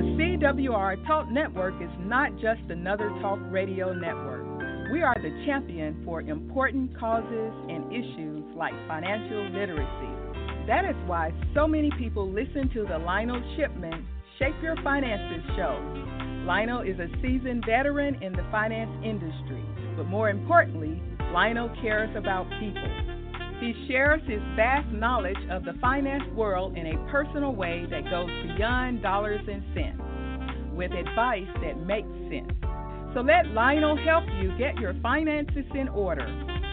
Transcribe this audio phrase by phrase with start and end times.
[0.00, 4.90] The CWR Talk Network is not just another talk radio network.
[4.90, 10.64] We are the champion for important causes and issues like financial literacy.
[10.66, 14.06] That is why so many people listen to the Lionel Shipman
[14.38, 15.76] Shape Your Finances show.
[16.46, 19.62] Lionel is a seasoned veteran in the finance industry,
[19.98, 20.98] but more importantly,
[21.30, 23.09] Lionel cares about people.
[23.60, 28.30] He shares his vast knowledge of the finance world in a personal way that goes
[28.56, 30.00] beyond dollars and cents,
[30.72, 32.56] with advice that makes sense.
[33.12, 36.24] So let Lionel help you get your finances in order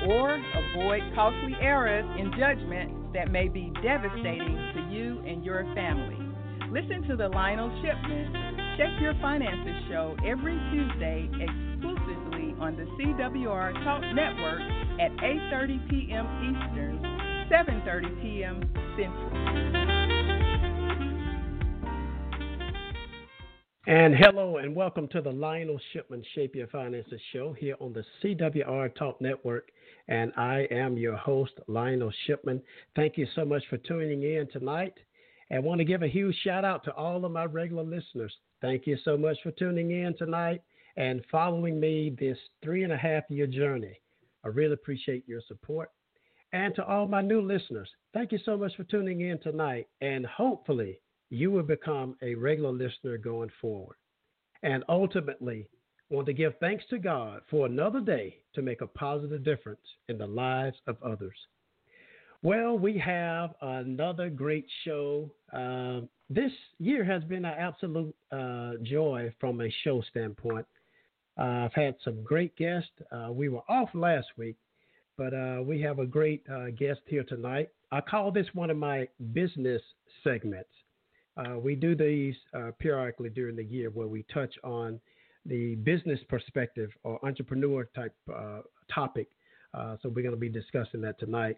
[0.08, 6.16] or avoid costly errors in judgment that may be devastating to you and your family.
[6.72, 13.73] Listen to the Lionel Shipman Check Your Finances show every Tuesday exclusively on the CWR
[13.83, 14.61] Talk Network
[14.99, 16.25] at 8:30 p.m.
[16.41, 16.99] Eastern,
[17.51, 18.61] 7:30 p.m.
[18.97, 19.47] Central.
[23.85, 28.03] And hello and welcome to the Lionel Shipman Shape Your Finances show here on the
[28.22, 29.69] CWR Talk Network.
[30.07, 32.61] And I am your host, Lionel Shipman.
[32.95, 34.95] Thank you so much for tuning in tonight.
[35.52, 38.35] And want to give a huge shout out to all of my regular listeners.
[38.61, 40.63] Thank you so much for tuning in tonight
[40.97, 44.00] and following me this three and a half year journey.
[44.43, 45.91] I really appreciate your support.
[46.53, 49.88] And to all my new listeners, thank you so much for tuning in tonight.
[50.02, 53.97] And hopefully, you will become a regular listener going forward.
[54.63, 55.67] And ultimately,
[56.09, 60.17] want to give thanks to God for another day to make a positive difference in
[60.17, 61.35] the lives of others.
[62.44, 65.29] Well, we have another great show.
[65.51, 70.66] Uh, this year has been an absolute uh, joy from a show standpoint.
[71.38, 72.89] Uh, I've had some great guests.
[73.11, 74.55] Uh, we were off last week,
[75.17, 77.69] but uh, we have a great uh, guest here tonight.
[77.91, 79.81] I call this one of my business
[80.23, 80.69] segments.
[81.38, 84.99] Uh, we do these uh, periodically during the year where we touch on
[85.45, 88.13] the business perspective or entrepreneur type
[88.94, 89.29] topic.
[89.73, 91.57] so we're going to be discussing that tonight.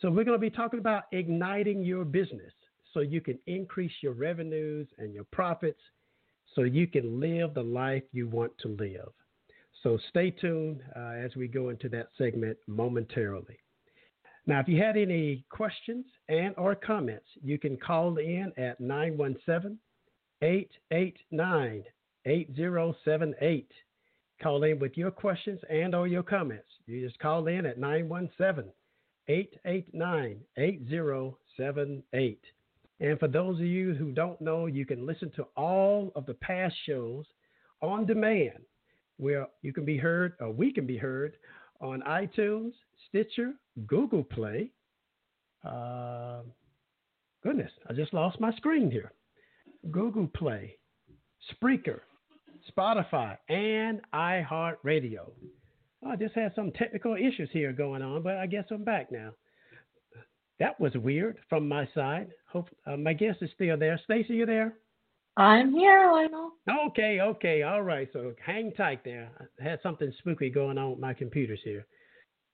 [0.00, 2.52] So we're going to be talking about igniting your business
[2.94, 5.80] so you can increase your revenues and your profits
[6.56, 9.12] so you can live the life you want to live.
[9.82, 13.58] So stay tuned uh, as we go into that segment momentarily.
[14.46, 19.78] Now, if you had any questions and or comments, you can call in at 917
[20.42, 21.84] 889
[22.24, 23.70] 8078.
[24.42, 26.68] Call in with your questions and or your comments.
[26.86, 28.72] You just call in at 917
[29.28, 32.40] 889 8078.
[33.00, 36.34] And for those of you who don't know, you can listen to all of the
[36.34, 37.26] past shows
[37.82, 38.58] on demand
[39.18, 41.36] where you can be heard, or we can be heard
[41.80, 42.72] on iTunes,
[43.08, 43.52] Stitcher,
[43.86, 44.70] Google Play.
[45.64, 46.40] Uh,
[47.42, 49.12] goodness, I just lost my screen here.
[49.90, 50.76] Google Play,
[51.52, 52.00] Spreaker,
[52.76, 55.30] Spotify, and iHeartRadio.
[56.02, 59.10] Oh, I just had some technical issues here going on, but I guess I'm back
[59.12, 59.32] now.
[60.58, 62.28] That was weird from my side.
[62.50, 64.00] Hope uh, my guest is still there.
[64.04, 64.74] Stacey, you there?
[65.36, 66.52] I'm here, Lionel.
[66.86, 68.08] Okay, okay, all right.
[68.12, 69.30] So hang tight there.
[69.38, 71.86] I had something spooky going on with my computers here.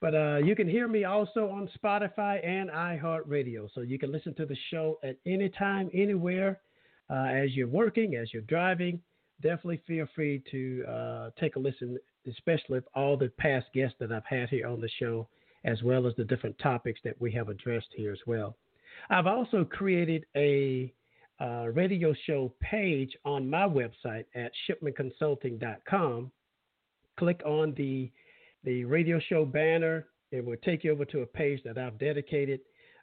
[0.00, 3.68] But uh, you can hear me also on Spotify and iHeartRadio.
[3.72, 6.58] So you can listen to the show at any time, anywhere,
[7.08, 9.00] uh, as you're working, as you're driving.
[9.42, 11.96] Definitely feel free to uh, take a listen,
[12.28, 15.28] especially if all the past guests that I've had here on the show
[15.64, 18.56] as well as the different topics that we have addressed here as well.
[19.10, 20.92] I've also created a
[21.40, 26.30] uh, radio show page on my website at shipmanconsulting.com.
[27.18, 28.10] Click on the
[28.64, 30.06] the radio show banner.
[30.30, 32.60] It will take you over to a page that I've dedicated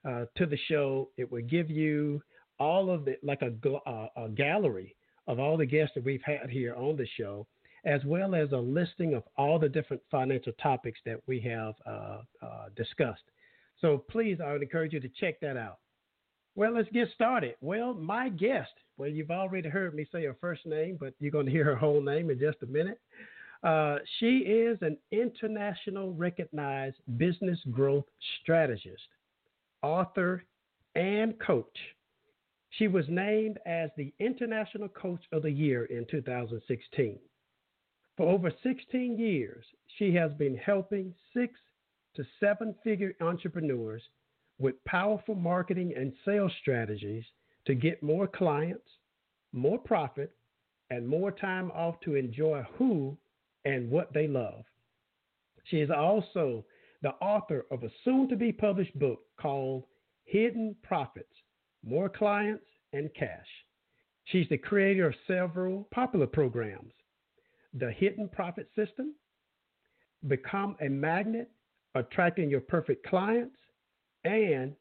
[0.07, 1.09] uh, to the show.
[1.17, 2.21] It will give you
[2.59, 3.53] all of the like a,
[3.85, 4.95] a, a gallery
[5.27, 7.45] of all the guests that we've had here on the show
[7.85, 12.21] as well as a listing of all the different financial topics that we have uh,
[12.41, 13.23] uh, discussed.
[13.81, 15.79] So please, I would encourage you to check that out.
[16.55, 17.55] Well, let's get started.
[17.61, 21.45] Well, my guest, well, you've already heard me say her first name, but you're going
[21.45, 22.99] to hear her whole name in just a minute.
[23.63, 28.05] Uh, she is an international recognized business growth
[28.41, 29.03] strategist,
[29.81, 30.43] author,
[30.95, 31.77] and coach.
[32.71, 37.19] She was named as the International Coach of the Year in 2016.
[38.19, 39.63] For over 16 years,
[39.97, 41.53] she has been helping six
[42.17, 44.01] to seven figure entrepreneurs
[44.57, 47.23] with powerful marketing and sales strategies
[47.65, 48.89] to get more clients,
[49.53, 50.35] more profit,
[50.89, 53.17] and more time off to enjoy who
[53.63, 54.65] and what they love.
[55.63, 56.65] She is also
[57.01, 59.85] the author of a soon to be published book called
[60.25, 61.37] Hidden Profits
[61.85, 63.47] More Clients and Cash.
[64.25, 66.91] She's the creator of several popular programs
[67.73, 69.13] The Hidden Profit System,
[70.27, 71.49] Become a Magnet,
[71.95, 73.55] Attracting Your Perfect Clients,
[74.23, 74.75] and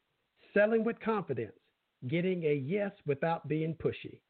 [0.55, 1.59] Selling with Confidence,
[2.09, 4.21] Getting a Yes Without Being Pushy.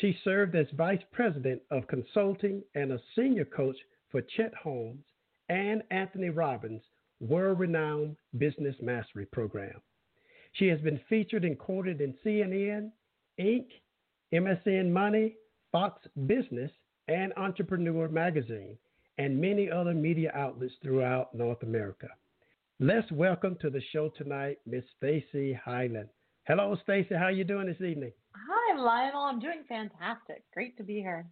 [0.00, 3.76] She served as Vice President of Consulting and a senior coach
[4.10, 5.04] for Chet Holmes
[5.48, 6.82] and Anthony Robbins'
[7.20, 9.80] world renowned business mastery program.
[10.52, 12.90] She has been featured and quoted in CNN,
[13.40, 13.66] Inc.,
[14.32, 15.36] MSN Money,
[15.70, 16.70] Fox Business,
[17.08, 18.76] and Entrepreneur Magazine,
[19.18, 22.08] and many other media outlets throughout North America.
[22.80, 26.08] Let's welcome to the show tonight Miss Stacey Hylen.
[26.46, 27.14] Hello, Stacey.
[27.14, 28.12] How are you doing this evening?
[28.34, 29.22] Hi, Lionel.
[29.22, 30.42] I'm doing fantastic.
[30.52, 31.26] Great to be here.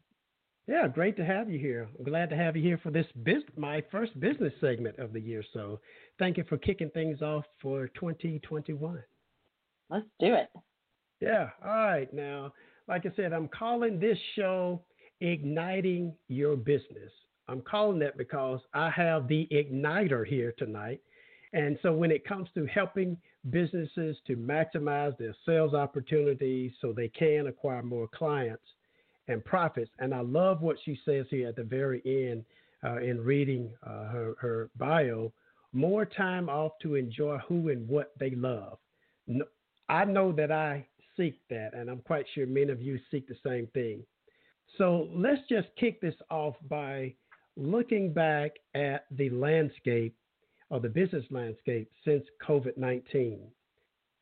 [0.69, 1.89] Yeah, great to have you here.
[1.99, 5.21] I'm glad to have you here for this biz- my first business segment of the
[5.21, 5.43] year.
[5.53, 5.81] So,
[6.19, 9.03] thank you for kicking things off for 2021.
[9.91, 10.49] Let's do it.
[11.21, 11.51] Yeah.
[11.65, 12.13] All right.
[12.13, 12.53] Now,
[12.87, 14.83] like I said, I'm calling this show
[15.23, 17.13] Igniting Your Business.
[17.47, 21.01] I'm calling that because I have the igniter here tonight.
[21.53, 23.17] And so when it comes to helping
[23.51, 28.65] businesses to maximize their sales opportunities so they can acquire more clients
[29.29, 32.45] and profits, and I love what she says here at the very end
[32.83, 35.33] uh, in reading uh, her, her bio
[35.73, 38.79] more time off to enjoy who and what they love.
[39.29, 39.45] No,
[39.89, 40.85] I know that I
[41.17, 44.03] seek that, and I'm quite sure many of you seek the same thing.
[44.79, 47.15] So let's just kick this off by
[47.57, 50.17] looking back at the landscape
[50.71, 53.41] or the business landscape since COVID 19.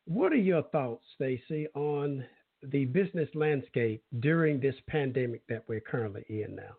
[0.07, 2.25] What are your thoughts, Stacey, on
[2.63, 6.75] the business landscape during this pandemic that we're currently in now?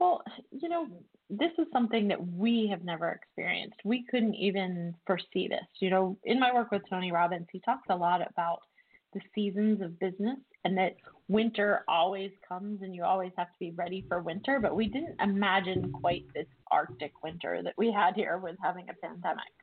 [0.00, 0.88] Well, you know,
[1.30, 3.76] this is something that we have never experienced.
[3.84, 5.66] We couldn't even foresee this.
[5.80, 8.60] You know, in my work with Tony Robbins, he talks a lot about
[9.12, 10.38] the seasons of business
[10.68, 10.96] and that
[11.28, 14.60] winter always comes and you always have to be ready for winter.
[14.60, 19.06] But we didn't imagine quite this Arctic winter that we had here with having a
[19.06, 19.54] pandemic.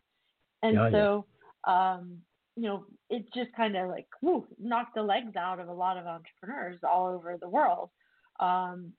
[0.63, 1.25] And oh, so,
[1.67, 1.93] yeah.
[1.93, 2.17] um,
[2.55, 5.97] you know, it just kind of like whew, knocked the legs out of a lot
[5.97, 7.91] of entrepreneurs all over the world.
[8.39, 8.93] Um,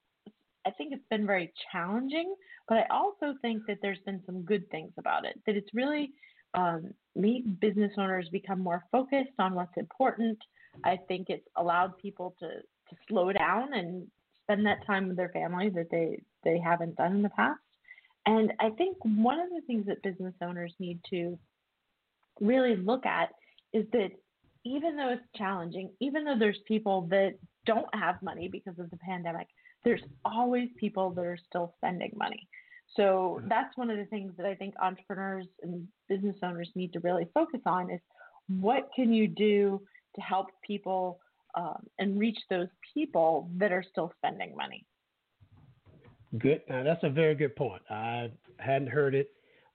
[0.64, 2.34] I think it's been very challenging,
[2.68, 5.40] but I also think that there's been some good things about it.
[5.46, 6.12] That it's really
[6.54, 10.38] um, made business owners become more focused on what's important.
[10.84, 14.06] I think it's allowed people to to slow down and
[14.42, 17.60] spend that time with their family that they they haven't done in the past.
[18.26, 21.38] And I think one of the things that business owners need to
[22.40, 23.30] really look at
[23.72, 24.10] is that
[24.64, 27.34] even though it's challenging, even though there's people that
[27.66, 29.46] don't have money because of the pandemic,
[29.84, 32.48] there's always people that are still spending money.
[32.96, 33.48] So mm-hmm.
[33.48, 37.26] that's one of the things that I think entrepreneurs and business owners need to really
[37.32, 38.00] focus on is
[38.48, 39.80] what can you do
[40.16, 41.20] to help people
[41.56, 44.84] um, and reach those people that are still spending money.
[46.38, 46.62] Good.
[46.68, 47.82] Now that's a very good point.
[47.88, 49.30] I hadn't heard it.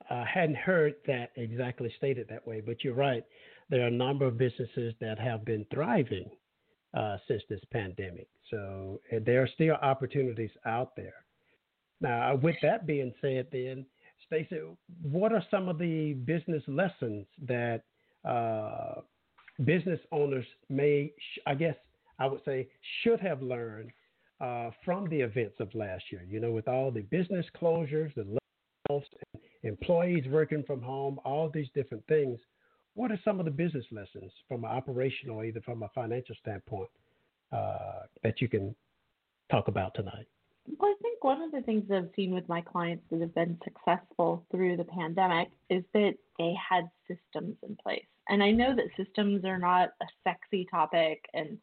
[0.10, 3.24] I hadn't heard that exactly stated that way, but you're right.
[3.70, 6.30] There are a number of businesses that have been thriving
[6.94, 8.28] uh, since this pandemic.
[8.50, 11.14] So there are still opportunities out there.
[12.02, 13.86] Now, with that being said, then
[14.26, 14.60] Stacey,
[15.02, 17.84] what are some of the business lessons that
[18.26, 19.02] uh,
[19.64, 21.12] business owners may,
[21.46, 21.76] I guess
[22.20, 22.68] I would say,
[23.04, 23.92] should have learned
[24.40, 26.26] uh, from the events of last year.
[26.28, 28.38] You know, with all the business closures, the
[28.90, 29.04] layoffs,
[29.64, 32.40] employees working from home, all these different things.
[32.94, 36.90] What are some of the business lessons from an operational, either from a financial standpoint,
[37.52, 38.76] uh, that you can
[39.50, 40.28] talk about tonight?
[40.78, 43.58] Well, I think one of the things I've seen with my clients that have been
[43.64, 48.06] successful through the pandemic is that they had systems in place.
[48.32, 51.58] And I know that systems are not a sexy topic, and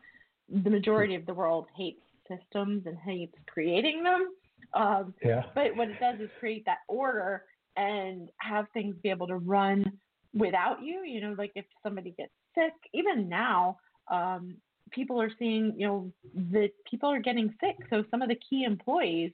[0.51, 4.29] the majority of the world hates systems and hates creating them.
[4.75, 5.45] Um, yeah.
[5.55, 7.45] But what it does is create that order
[7.77, 9.93] and have things be able to run
[10.35, 11.05] without you.
[11.05, 13.79] You know, like if somebody gets sick, even now,
[14.11, 14.57] um,
[14.91, 16.13] people are seeing, you know,
[16.53, 17.77] that people are getting sick.
[17.89, 19.33] So some of the key employees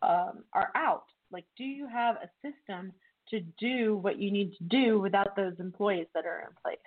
[0.00, 1.04] um, are out.
[1.30, 2.92] Like, do you have a system
[3.30, 6.78] to do what you need to do without those employees that are in place?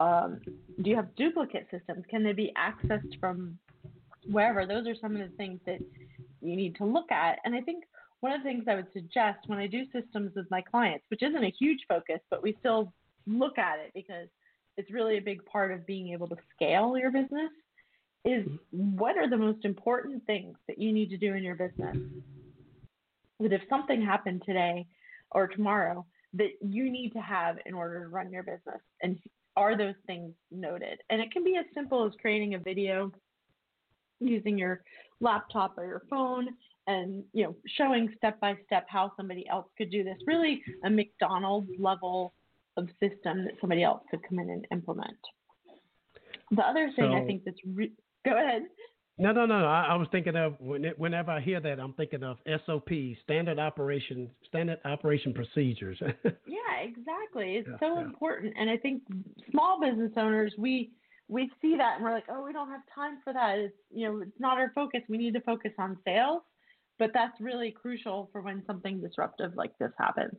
[0.00, 0.40] Um,
[0.82, 2.04] do you have duplicate systems?
[2.08, 3.58] Can they be accessed from
[4.30, 4.66] wherever?
[4.66, 5.80] Those are some of the things that
[6.40, 7.38] you need to look at.
[7.44, 7.84] And I think
[8.20, 11.22] one of the things I would suggest when I do systems with my clients, which
[11.22, 12.92] isn't a huge focus, but we still
[13.26, 14.28] look at it because
[14.76, 17.50] it's really a big part of being able to scale your business,
[18.24, 21.96] is what are the most important things that you need to do in your business?
[23.40, 24.86] That if something happened today
[25.32, 28.80] or tomorrow that you need to have in order to run your business.
[29.02, 29.18] And
[29.56, 31.00] are those things noted?
[31.10, 33.12] And it can be as simple as creating a video
[34.20, 34.82] using your
[35.20, 36.48] laptop or your phone
[36.86, 40.90] and you know showing step by step how somebody else could do this really a
[40.90, 42.32] mcdonald's level
[42.76, 45.16] of system that somebody else could come in and implement
[46.52, 47.92] the other thing so, i think that's re-
[48.24, 48.62] go ahead
[49.20, 49.66] no, no, no.
[49.66, 52.88] I, I was thinking of when it, whenever I hear that, I'm thinking of SOP,
[53.22, 55.98] standard operation, standard operation procedures.
[56.24, 57.56] yeah, exactly.
[57.56, 58.04] It's yeah, so yeah.
[58.04, 59.02] important, and I think
[59.50, 60.90] small business owners we
[61.28, 63.58] we see that and we're like, oh, we don't have time for that.
[63.58, 65.00] It's you know, it's not our focus.
[65.08, 66.42] We need to focus on sales,
[66.98, 70.34] but that's really crucial for when something disruptive like this happens.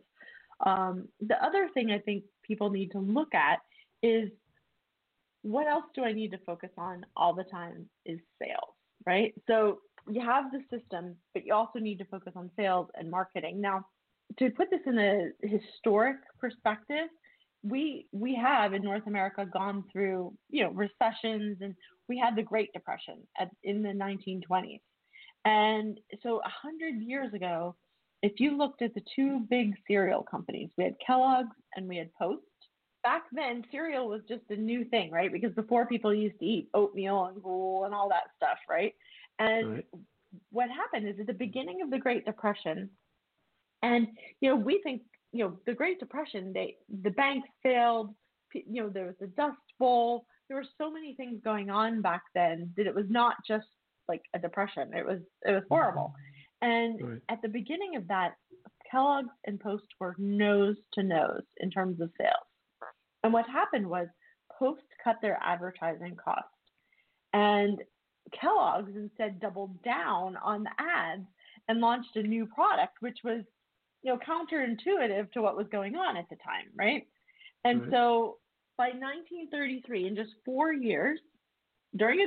[0.66, 3.60] Um, the other thing I think people need to look at
[4.04, 4.30] is
[5.44, 9.34] what else do I need to focus on all the time is sales, right?
[9.48, 9.80] So
[10.10, 13.62] you have the system, but you also need to focus on sales and marketing.
[13.62, 13.86] Now,
[14.40, 17.08] to put this in a historic perspective,
[17.64, 21.76] we we have in North America gone through you know recessions and
[22.10, 24.82] we had the Great Depression at, in the 1920s,
[25.46, 27.76] and so a hundred years ago,
[28.24, 32.10] if you looked at the two big cereal companies, we had Kellogg's and we had
[32.14, 32.44] Post
[33.04, 35.32] back then cereal was just a new thing, right?
[35.32, 38.94] Because before people used to eat oatmeal and gruel and all that stuff, right?
[39.40, 39.86] And right.
[40.52, 42.90] what happened is at the beginning of the Great Depression,
[43.82, 44.08] and
[44.40, 48.14] you know, we think, you know, the Great Depression, they the banks failed,
[48.54, 52.24] you know, there was a dust bowl, there were so many things going on back
[52.36, 53.68] then that it was not just
[54.08, 54.94] like a depression.
[54.94, 56.14] It was it was horrible.
[56.14, 56.70] Mm-hmm.
[56.70, 57.22] And right.
[57.30, 58.34] at the beginning of that,
[58.90, 62.51] Kellogg's and Post were nose to nose in terms of sales.
[63.24, 64.08] And what happened was
[64.58, 66.50] Post cut their advertising costs.
[67.34, 67.82] And
[68.40, 71.26] Kellogg's instead doubled down on the ads
[71.68, 73.44] and launched a new product, which was,
[74.04, 77.08] you know, counterintuitive to what was going on at the time, right?
[77.64, 77.92] And right.
[77.92, 78.38] so
[78.78, 81.20] by 1933, in just four years,
[81.96, 82.26] during a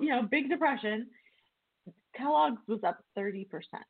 [0.00, 1.06] you know big depression,
[2.16, 3.84] Kellogg's was up 30 percent.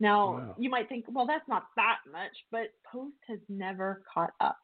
[0.00, 0.54] Now wow.
[0.58, 4.58] you might think, well, that's not that much, but Post has never caught up.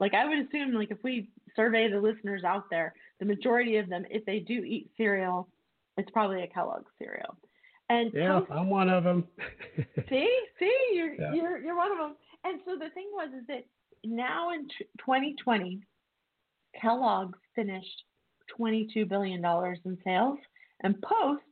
[0.00, 3.88] Like I would assume, like if we survey the listeners out there, the majority of
[3.88, 5.48] them, if they do eat cereal,
[5.96, 7.36] it's probably a Kellogg's cereal.
[7.88, 9.24] And yeah, Toast, I'm one of them.
[10.08, 11.32] see, see, you're yeah.
[11.32, 12.16] you're you're one of them.
[12.44, 13.64] And so the thing was is that
[14.04, 15.80] now in t- 2020,
[16.80, 18.04] Kellogg's finished
[18.56, 20.38] 22 billion dollars in sales,
[20.82, 21.42] and Post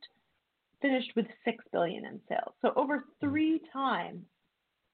[0.83, 2.53] finished with six billion in sales.
[2.63, 3.27] So over hmm.
[3.27, 4.23] three times,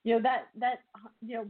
[0.04, 0.80] you know that that
[1.20, 1.46] you know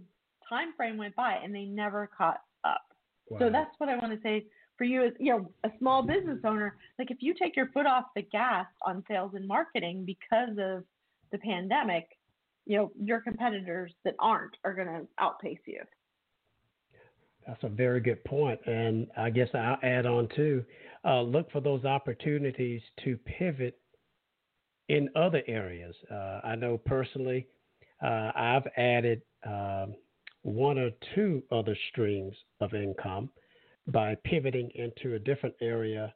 [0.50, 2.82] time frame went by and they never caught up.
[3.28, 3.38] Wow.
[3.38, 6.38] So that's what I want to say for you as you know a small business
[6.44, 6.76] owner.
[6.98, 10.84] Like if you take your foot off the gas on sales and marketing because of
[11.32, 12.08] the pandemic,
[12.66, 15.82] you know your competitors that aren't are going to outpace you.
[17.46, 20.64] That's a very good point, and I guess I'll add on too.
[21.04, 23.78] Uh, look for those opportunities to pivot
[24.88, 25.94] in other areas.
[26.10, 27.46] Uh, I know personally,
[28.02, 29.94] uh, I've added um,
[30.42, 33.30] one or two other streams of income
[33.88, 36.14] by pivoting into a different area,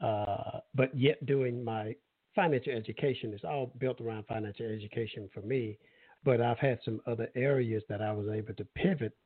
[0.00, 1.94] uh, but yet doing my
[2.34, 3.32] financial education.
[3.32, 5.78] It's all built around financial education for me,
[6.24, 9.16] but I've had some other areas that I was able to pivot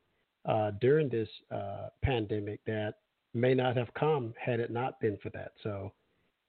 [0.48, 2.94] uh, during this uh, pandemic that
[3.34, 5.52] may not have come had it not been for that.
[5.62, 5.92] So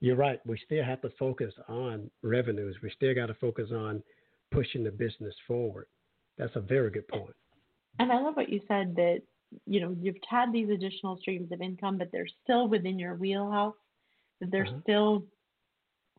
[0.00, 0.40] you're right.
[0.46, 2.76] We still have to focus on revenues.
[2.82, 4.02] We still got to focus on
[4.50, 5.86] pushing the business forward.
[6.38, 7.34] That's a very good point.
[7.98, 9.22] And I love what you said that
[9.66, 13.74] you know you've had these additional streams of income, but they're still within your wheelhouse.
[14.40, 14.80] That they're uh-huh.
[14.82, 15.24] still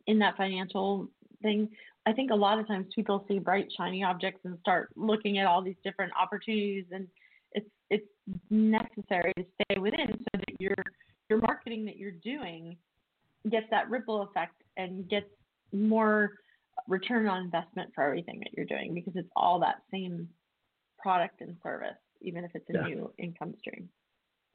[0.08, 1.08] in that financial
[1.42, 1.70] thing.
[2.06, 5.46] I think a lot of times people see bright shiny objects and start looking at
[5.46, 7.08] all these different opportunities, and
[7.54, 8.08] it's it's
[8.50, 10.76] necessary to stay within so that your
[11.30, 12.76] your marketing that you're doing
[13.50, 15.28] gets that ripple effect and gets
[15.72, 16.32] more
[16.88, 20.28] return on investment for everything that you're doing because it's all that same
[21.02, 22.82] product and service, even if it's a yeah.
[22.82, 23.90] new income stream.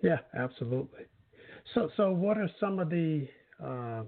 [0.03, 1.05] Yeah, absolutely.
[1.75, 3.27] So, so what are some of the
[3.65, 4.03] uh,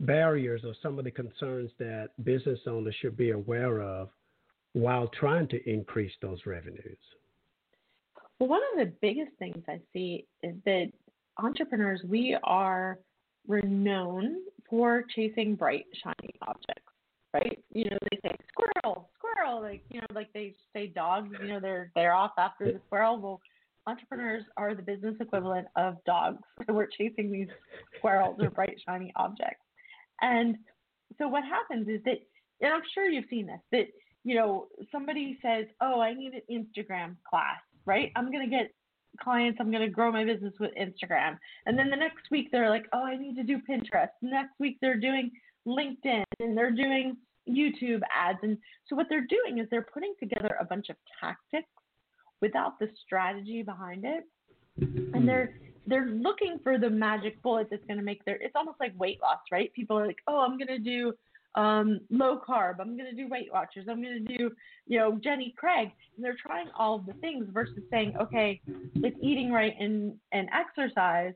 [0.00, 4.08] barriers or some of the concerns that business owners should be aware of
[4.72, 6.98] while trying to increase those revenues?
[8.38, 10.86] Well, one of the biggest things I see is that
[11.38, 12.98] entrepreneurs, we are
[13.46, 14.36] renowned
[14.68, 16.86] for chasing bright, shiny objects
[17.36, 17.58] right?
[17.72, 21.30] You know, they say squirrel, squirrel, like you know, like they say dogs.
[21.40, 23.18] You know, they're they're off after the squirrel.
[23.20, 23.40] Well,
[23.86, 26.42] entrepreneurs are the business equivalent of dogs.
[26.68, 27.48] We're chasing these
[27.98, 29.64] squirrels or bright shiny objects,
[30.20, 30.56] and
[31.18, 32.18] so what happens is that,
[32.60, 33.86] and I'm sure you've seen this, that
[34.24, 38.12] you know somebody says, oh, I need an Instagram class, right?
[38.16, 38.72] I'm gonna get
[39.22, 41.38] clients, I'm going to grow my business with Instagram.
[41.66, 44.08] And then the next week, they're like, oh, I need to do Pinterest.
[44.22, 45.30] Next week, they're doing
[45.66, 47.16] LinkedIn and they're doing
[47.48, 48.38] YouTube ads.
[48.42, 51.68] And so what they're doing is they're putting together a bunch of tactics
[52.40, 54.24] without the strategy behind it.
[54.78, 55.54] And they're
[55.88, 59.20] they're looking for the magic bullet that's going to make their it's almost like weight
[59.22, 59.72] loss, right?
[59.72, 61.14] People are like, "Oh, I'm going to do
[61.56, 62.76] um, low carb.
[62.80, 63.86] I'm going to do Weight Watchers.
[63.90, 64.50] I'm going to do,
[64.86, 65.90] you know, Jenny Craig.
[66.14, 68.60] And they're trying all of the things versus saying, okay,
[68.96, 71.32] it's eating right and, and exercise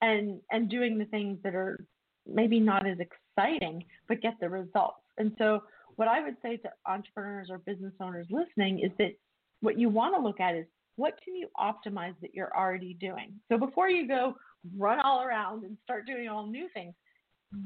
[0.00, 1.84] and, and doing the things that are
[2.26, 4.98] maybe not as exciting, but get the results.
[5.18, 5.62] And so
[5.96, 9.12] what I would say to entrepreneurs or business owners listening is that
[9.60, 10.66] what you want to look at is
[10.96, 13.32] what can you optimize that you're already doing?
[13.50, 14.34] So before you go
[14.76, 16.94] run all around and start doing all new things,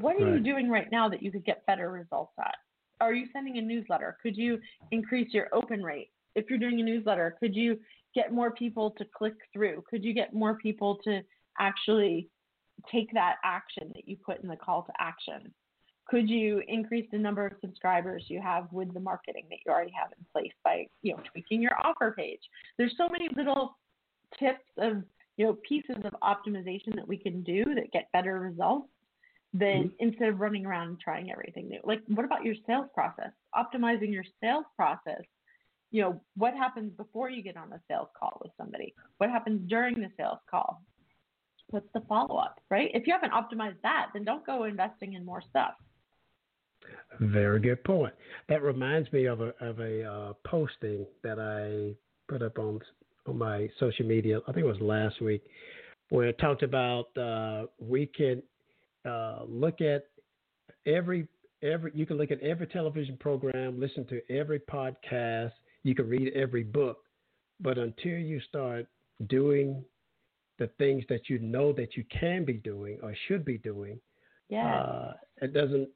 [0.00, 0.34] what are right.
[0.34, 2.54] you doing right now that you could get better results at?
[3.00, 4.16] Are you sending a newsletter?
[4.22, 4.58] Could you
[4.90, 6.10] increase your open rate?
[6.34, 7.78] If you're doing a newsletter, could you
[8.14, 9.84] get more people to click through?
[9.88, 11.20] Could you get more people to
[11.58, 12.28] actually
[12.90, 15.52] take that action that you put in the call to action?
[16.08, 19.92] Could you increase the number of subscribers you have with the marketing that you already
[19.92, 22.40] have in place by, you know, tweaking your offer page?
[22.78, 23.76] There's so many little
[24.38, 25.02] tips of,
[25.36, 28.88] you know, pieces of optimization that we can do that get better results
[29.52, 29.88] than mm-hmm.
[29.98, 31.80] instead of running around and trying everything new.
[31.84, 33.32] Like, what about your sales process?
[33.54, 35.22] Optimizing your sales process.
[35.90, 38.94] You know, what happens before you get on a sales call with somebody?
[39.18, 40.82] What happens during the sales call?
[41.70, 42.90] What's the follow up, right?
[42.94, 45.72] If you haven't optimized that, then don't go investing in more stuff.
[47.20, 48.14] Very good point.
[48.48, 51.94] That reminds me of a of a uh, posting that I
[52.32, 52.80] put up on
[53.26, 54.40] on my social media.
[54.46, 55.42] I think it was last week,
[56.10, 58.42] where it talked about uh, we can
[59.04, 60.04] uh, look at
[60.86, 61.28] every
[61.62, 65.52] every you can look at every television program, listen to every podcast,
[65.82, 66.98] you can read every book,
[67.60, 68.86] but until you start
[69.28, 69.84] doing
[70.58, 73.98] the things that you know that you can be doing or should be doing,
[74.48, 75.88] yeah, uh, it doesn't.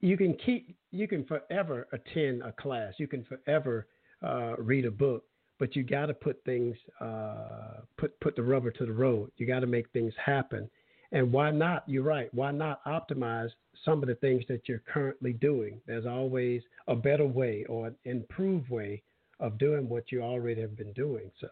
[0.00, 3.86] You can keep you can forever attend a class, you can forever
[4.22, 5.24] uh, read a book,
[5.58, 9.30] but you got to put things uh, put put the rubber to the road.
[9.36, 10.68] You got to make things happen
[11.12, 11.84] and why not?
[11.86, 12.32] You're right.
[12.32, 13.50] Why not optimize
[13.84, 15.80] some of the things that you're currently doing?
[15.86, 19.02] There's always a better way or an improved way
[19.40, 21.30] of doing what you already have been doing.
[21.40, 21.48] So,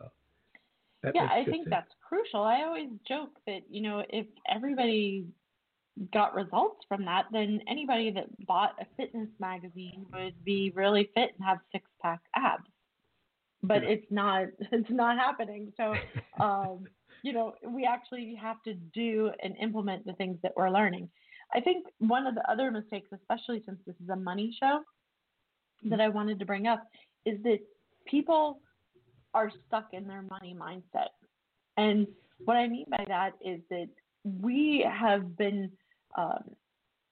[1.14, 1.68] yeah, I think sense.
[1.70, 2.42] that's crucial.
[2.42, 5.26] I always joke that, you know, if everybody
[6.12, 11.30] got results from that, then anybody that bought a fitness magazine would be really fit
[11.36, 12.64] and have six pack abs.
[13.62, 13.90] But yeah.
[13.90, 15.72] it's not it's not happening.
[15.76, 15.94] So
[16.42, 16.84] um
[17.22, 21.08] you know, we actually have to do and implement the things that we're learning.
[21.52, 24.82] I think one of the other mistakes, especially since this is a money show,
[25.84, 26.82] that I wanted to bring up
[27.24, 27.58] is that
[28.06, 28.60] people
[29.34, 31.08] are stuck in their money mindset.
[31.76, 32.06] And
[32.44, 33.88] what I mean by that is that
[34.24, 35.70] we have been,
[36.16, 36.44] um,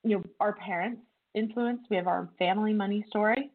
[0.05, 1.03] you know, our parents'
[1.35, 3.51] influence, we have our family money story,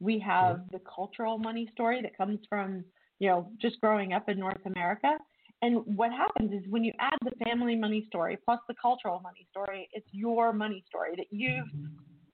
[0.00, 2.84] we have the cultural money story that comes from,
[3.18, 5.16] you know, just growing up in North America.
[5.62, 9.46] And what happens is when you add the family money story plus the cultural money
[9.50, 11.68] story, it's your money story that you've,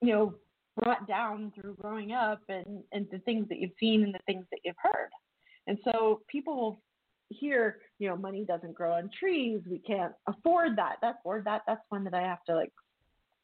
[0.01, 0.35] you know,
[0.83, 4.44] brought down through growing up and, and the things that you've seen and the things
[4.51, 5.11] that you've heard.
[5.66, 6.83] And so people will
[7.33, 9.61] hear, you know, money doesn't grow on trees.
[9.68, 10.97] We can't afford that.
[11.01, 11.62] That's afford that.
[11.66, 12.73] That's one that I have to like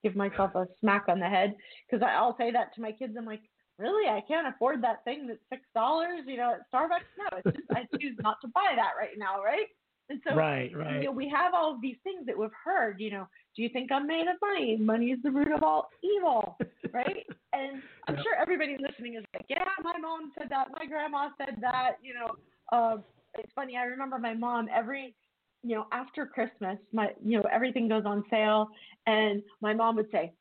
[0.02, 1.54] give myself a smack on the head
[1.88, 3.14] because I'll say that to my kids.
[3.18, 3.42] I'm like,
[3.78, 7.08] really, I can't afford that thing that's six dollars, you know, at Starbucks.
[7.18, 9.66] No, it's just I choose not to buy that right now, right?
[10.10, 11.02] And so, right, right.
[11.02, 12.98] You know, we have all of these things that we've heard.
[12.98, 14.76] You know, do you think I'm made of money?
[14.76, 16.56] Money is the root of all evil,
[16.92, 17.26] right?
[17.52, 21.56] and I'm sure everybody listening is like, yeah, my mom said that, my grandma said
[21.60, 21.96] that.
[22.02, 22.28] You know,
[22.72, 22.96] uh,
[23.38, 23.76] it's funny.
[23.76, 25.14] I remember my mom every
[25.62, 28.68] you know, after Christmas, my, you know, everything goes on sale.
[29.06, 30.32] And my mom would say,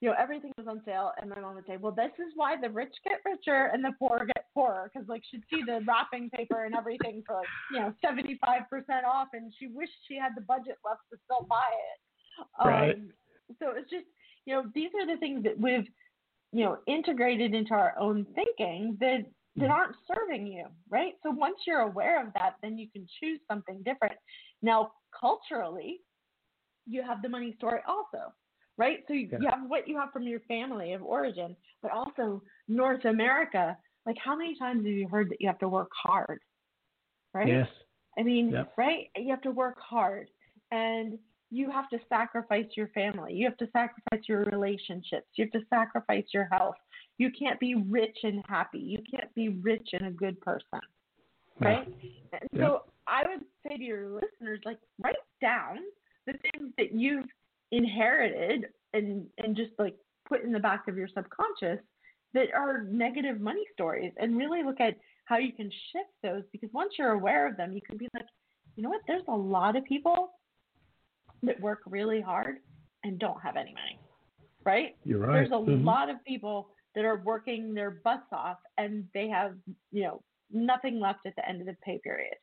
[0.00, 2.56] you know, everything was on sale, and my mom would say, "Well, this is why
[2.60, 6.28] the rich get richer and the poor get poorer," because like she'd see the wrapping
[6.28, 10.16] paper and everything for like you know seventy five percent off, and she wished she
[10.16, 12.68] had the budget left to still buy it.
[12.68, 12.96] Right.
[12.96, 13.10] Um,
[13.58, 14.04] so it's just
[14.44, 15.86] you know these are the things that we've
[16.52, 19.24] you know integrated into our own thinking that
[19.56, 19.72] that mm.
[19.72, 21.12] aren't serving you, right?
[21.22, 24.14] So once you're aware of that, then you can choose something different.
[24.62, 26.00] Now, culturally,
[26.86, 28.32] you have the money story also
[28.76, 28.98] right?
[29.06, 29.38] So you, yeah.
[29.40, 33.76] you have what you have from your family of origin, but also North America.
[34.06, 36.40] Like, how many times have you heard that you have to work hard?
[37.32, 37.48] Right?
[37.48, 37.68] Yes.
[38.18, 38.72] I mean, yep.
[38.76, 39.06] right?
[39.16, 40.28] You have to work hard
[40.70, 41.18] and
[41.50, 43.34] you have to sacrifice your family.
[43.34, 45.26] You have to sacrifice your relationships.
[45.36, 46.76] You have to sacrifice your health.
[47.18, 48.78] You can't be rich and happy.
[48.78, 50.80] You can't be rich and a good person.
[51.60, 51.86] right?
[52.02, 52.38] Yeah.
[52.40, 55.78] And so I would say to your listeners, like, write down
[56.26, 57.26] the things that you've
[57.72, 59.96] inherited and and just like
[60.28, 61.82] put in the back of your subconscious
[62.32, 66.70] that are negative money stories and really look at how you can shift those because
[66.72, 68.26] once you're aware of them you can be like
[68.76, 70.30] you know what there's a lot of people
[71.42, 72.56] that work really hard
[73.02, 73.98] and don't have any money
[74.64, 75.84] right you're right there's a mm-hmm.
[75.84, 79.54] lot of people that are working their butts off and they have
[79.92, 82.34] you know nothing left at the end of the pay period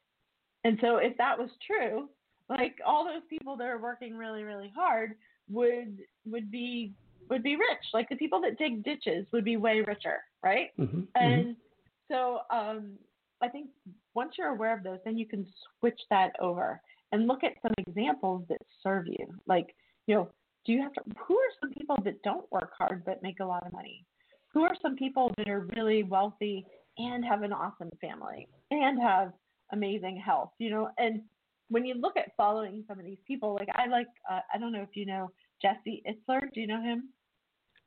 [0.63, 2.09] and so if that was true
[2.49, 5.13] like all those people that are working really really hard
[5.49, 6.93] would would be
[7.31, 7.85] would be rich.
[7.93, 10.67] Like the people that dig ditches would be way richer, right?
[10.79, 11.03] Mm-hmm, mm-hmm.
[11.15, 12.13] and mm-hmm.
[12.13, 12.93] so um,
[13.41, 13.69] I think
[14.13, 15.47] once you're aware of those, then you can
[15.79, 16.79] switch that over
[17.11, 19.27] and look at some examples that serve you.
[19.47, 19.75] Like,
[20.07, 20.29] you know,
[20.65, 21.01] do you have to?
[21.27, 24.05] Who are some people that don't work hard but make a lot of money?
[24.53, 26.65] Who are some people that are really wealthy
[26.97, 29.31] and have an awesome family and have
[29.71, 30.51] amazing health?
[30.59, 31.21] You know, and
[31.69, 34.73] when you look at following some of these people, like I like, uh, I don't
[34.73, 36.41] know if you know Jesse Itzler.
[36.53, 37.09] Do you know him?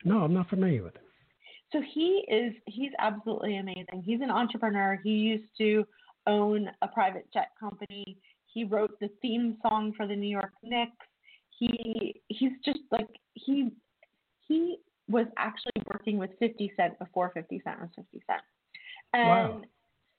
[0.05, 1.03] No, I'm not familiar with him.
[1.73, 4.03] So he is he's absolutely amazing.
[4.05, 4.99] He's an entrepreneur.
[5.03, 5.85] He used to
[6.27, 8.17] own a private jet company.
[8.47, 10.93] He wrote the theme song for the New York Knicks.
[11.59, 13.71] He he's just like he
[14.47, 14.77] he
[15.09, 18.43] was actually working with 50 Cent before 50 Cent was 50 Cent.
[19.13, 19.63] And wow.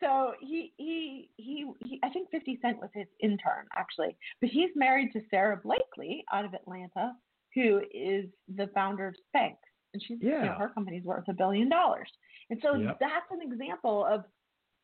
[0.01, 4.15] so he, he he he I think 50 Cent was his intern actually.
[4.41, 7.13] But he's married to Sara Blakely out of Atlanta,
[7.53, 9.55] who is the founder of Spanx
[9.95, 10.39] and she's yeah.
[10.39, 12.09] you know, her company's worth a billion dollars.
[12.49, 12.97] And so yep.
[12.99, 14.23] that's an example of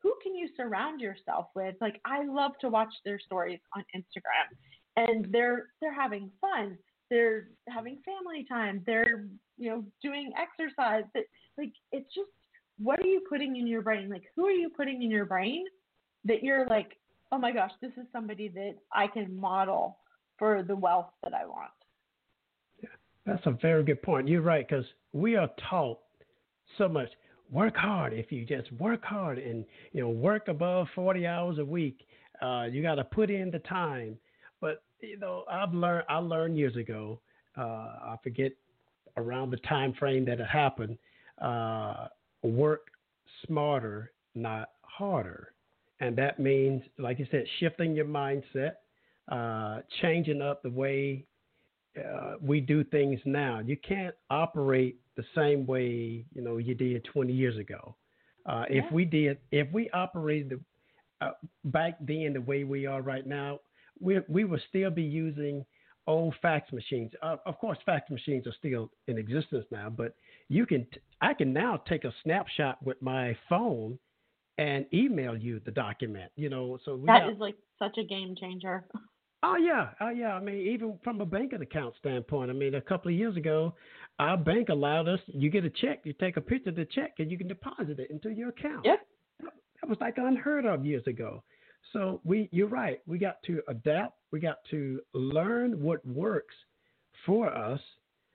[0.02, 1.76] who can you surround yourself with?
[1.80, 4.56] Like I love to watch their stories on Instagram
[4.96, 6.78] and they're they're having fun.
[7.10, 8.84] They're having family time.
[8.86, 9.28] They're,
[9.62, 11.04] you know, doing exercise.
[11.14, 11.24] That
[11.58, 12.30] like it's just
[12.80, 14.10] what are you putting in your brain?
[14.10, 15.66] Like who are you putting in your brain
[16.26, 16.98] that you're like,
[17.32, 20.00] "Oh my gosh, this is somebody that I can model
[20.38, 21.72] for the wealth that I want."
[22.82, 22.90] Yeah,
[23.26, 24.28] that's a very good point.
[24.28, 26.00] You're right, because we are taught
[26.80, 27.10] so much.
[27.52, 28.14] Work hard.
[28.14, 32.08] If you just work hard and you know work above 40 hours a week,
[32.42, 34.18] uh, you got to put in the time.
[34.60, 36.06] But you know, I've learned.
[36.10, 37.20] I learned years ago.
[37.56, 38.54] Uh, I forget
[39.18, 40.98] around the time frame that it happened.
[41.42, 42.08] Uh,
[42.44, 42.88] work
[43.46, 45.54] smarter, not harder,
[46.00, 48.74] and that means, like you said, shifting your mindset,
[49.32, 51.26] uh, changing up the way
[51.98, 53.60] uh, we do things now.
[53.60, 57.96] You can't operate the same way you know you did 20 years ago.
[58.46, 58.82] Uh, yeah.
[58.84, 60.50] If we did, if we operated
[61.20, 61.32] the, uh,
[61.66, 63.60] back then the way we are right now,
[64.00, 65.66] we we would still be using
[66.08, 67.12] old fax machines.
[67.22, 70.16] Uh, of course, fax machines are still in existence now, but
[70.50, 73.98] you can t- I can now take a snapshot with my phone
[74.58, 76.32] and email you the document.
[76.36, 78.86] You know, so that got, is like such a game changer.
[79.44, 80.36] Oh yeah, oh yeah.
[80.36, 83.74] I mean, even from a banking account standpoint, I mean, a couple of years ago,
[84.20, 85.20] our bank allowed us.
[85.26, 88.00] You get a check, you take a picture of the check, and you can deposit
[88.00, 88.86] it into your account.
[88.86, 89.00] Yep.
[89.42, 91.44] That was like unheard of years ago.
[91.92, 93.02] So we, you're right.
[93.08, 94.14] We got to adapt.
[94.32, 96.56] We got to learn what works
[97.26, 97.80] for us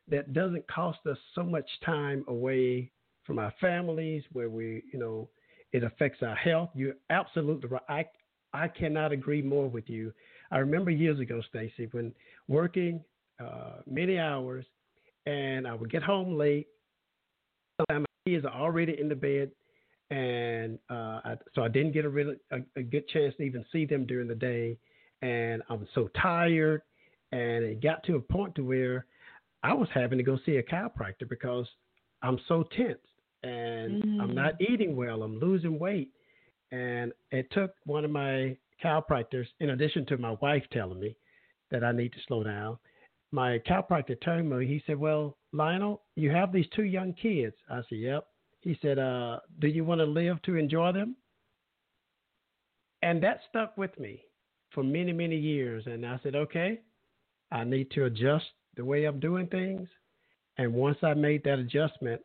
[0.09, 2.93] that doesn't cost us so much time away
[3.25, 5.29] from our families, where we, you know,
[5.73, 6.71] it affects our health.
[6.75, 7.83] You're absolutely right.
[7.89, 8.05] I,
[8.53, 10.13] I cannot agree more with you.
[10.51, 12.15] I remember years ago, Stacey, when
[12.47, 13.03] working
[13.41, 14.65] uh, many hours,
[15.27, 16.69] and I would get home late.
[17.81, 19.51] Sometimes my kids are already in the bed,
[20.11, 23.65] and uh, I, so I didn't get a really a, a good chance to even
[23.73, 24.79] see them during the day,
[25.23, 26.83] and I was so tired,
[27.33, 29.07] and it got to a point to where
[29.63, 31.67] I was having to go see a chiropractor because
[32.23, 32.99] I'm so tense
[33.43, 34.21] and mm.
[34.21, 35.23] I'm not eating well.
[35.23, 36.11] I'm losing weight,
[36.73, 41.17] and it took one of my chiropractors, in addition to my wife telling me
[41.71, 42.79] that I need to slow down,
[43.33, 47.57] my chiropractor told me, he said, Well, Lionel, you have these two young kids.
[47.69, 48.27] I said, Yep.
[48.61, 51.17] He said, uh, Do you want to live to enjoy them?
[53.03, 54.23] And that stuck with me
[54.73, 55.85] for many, many years.
[55.87, 56.81] And I said, Okay,
[57.51, 59.89] I need to adjust the way I'm doing things.
[60.59, 62.21] And once I made that adjustment,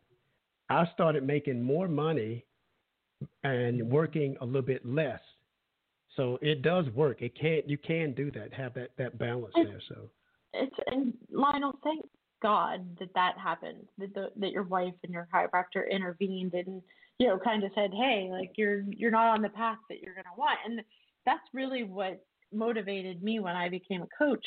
[0.70, 2.46] I started making more money
[3.44, 5.20] and working a little bit less
[6.16, 7.22] so it does work.
[7.22, 8.54] It can't you can do that.
[8.54, 9.82] Have that that balance it's, there.
[9.88, 10.10] So
[10.54, 12.06] it's and Lionel, thank
[12.42, 13.88] God that that happened.
[13.98, 16.82] That the, that your wife and your chiropractor intervened and
[17.18, 20.16] you know kind of said, hey, like you're you're not on the path that you're
[20.16, 20.60] gonna want.
[20.66, 20.82] And
[21.26, 24.46] that's really what motivated me when I became a coach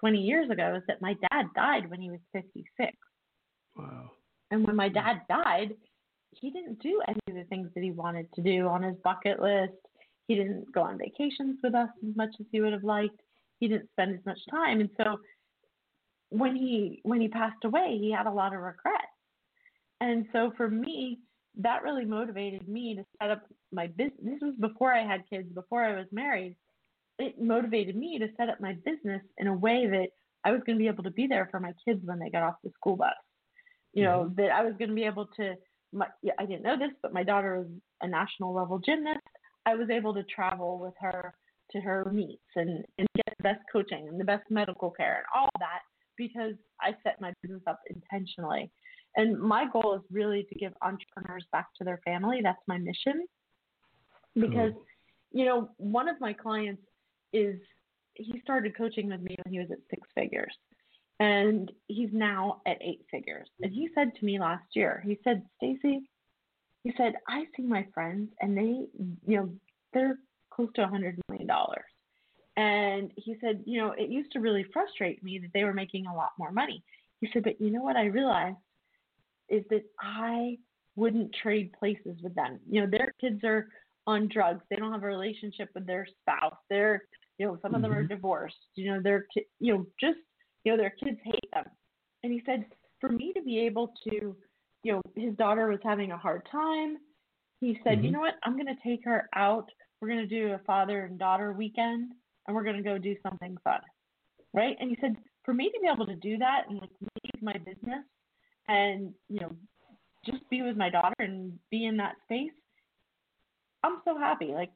[0.00, 0.74] 20 years ago.
[0.76, 2.92] Is that my dad died when he was 56.
[3.76, 4.10] Wow.
[4.50, 4.94] And when my hmm.
[4.94, 5.74] dad died,
[6.30, 9.40] he didn't do any of the things that he wanted to do on his bucket
[9.40, 9.72] list
[10.26, 13.20] He didn't go on vacations with us as much as he would have liked.
[13.60, 14.80] He didn't spend as much time.
[14.80, 15.20] And so
[16.30, 19.06] when he when he passed away, he had a lot of regrets.
[20.00, 21.20] And so for me,
[21.58, 24.18] that really motivated me to set up my business.
[24.22, 26.56] This was before I had kids, before I was married.
[27.18, 30.08] It motivated me to set up my business in a way that
[30.44, 32.42] I was going to be able to be there for my kids when they got
[32.42, 33.12] off the school bus.
[33.92, 34.42] You know, mm-hmm.
[34.42, 35.54] that I was going to be able to.
[35.92, 36.06] My,
[36.38, 37.68] I didn't know this, but my daughter was
[38.02, 39.20] a national level gymnast.
[39.64, 41.34] I was able to travel with her
[41.70, 45.26] to her meets and, and get the best coaching and the best medical care and
[45.34, 45.80] all that
[46.16, 48.70] because I set my business up intentionally.
[49.16, 52.40] And my goal is really to give entrepreneurs back to their family.
[52.42, 53.26] That's my mission.
[54.34, 54.84] Because, cool.
[55.30, 56.82] you know, one of my clients
[57.34, 57.58] is
[58.14, 60.54] he started coaching with me when he was at six figures.
[61.20, 63.48] And he's now at eight figures.
[63.60, 66.08] And he said to me last year, he said, Stacey,
[66.82, 68.86] he said, I see my friends and they,
[69.26, 69.48] you know,
[69.92, 70.18] they're
[70.50, 71.84] close to a hundred million dollars.
[72.56, 76.06] And he said, you know, it used to really frustrate me that they were making
[76.06, 76.84] a lot more money.
[77.20, 78.56] He said, but you know what I realized
[79.48, 80.58] is that I
[80.96, 82.60] wouldn't trade places with them.
[82.68, 83.68] You know, their kids are
[84.06, 84.62] on drugs.
[84.68, 86.56] They don't have a relationship with their spouse.
[86.70, 87.02] They're,
[87.38, 88.14] you know, some of them are mm-hmm.
[88.14, 88.56] divorced.
[88.74, 89.26] You know, their,
[89.60, 90.18] you know, just,
[90.64, 91.64] you know, their kids hate them.
[92.22, 92.64] And he said,
[93.00, 94.36] for me to be able to,
[94.82, 96.96] you know, his daughter was having a hard time.
[97.60, 98.04] He said, mm-hmm.
[98.04, 98.34] you know what?
[98.44, 99.68] I'm going to take her out.
[100.00, 102.12] We're going to do a father and daughter weekend
[102.46, 103.80] and we're going to go do something fun.
[104.52, 104.76] Right.
[104.78, 107.54] And he said, for me to be able to do that and like leave my
[107.54, 108.04] business
[108.68, 109.52] and, you know,
[110.24, 112.52] just be with my daughter and be in that space,
[113.82, 114.52] I'm so happy.
[114.52, 114.70] Like,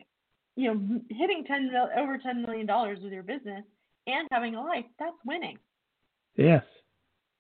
[0.59, 2.67] you know, hitting 10 mil, over $10 million
[3.01, 3.63] with your business
[4.09, 5.57] and having a life, that's winning.
[6.35, 6.65] Yes,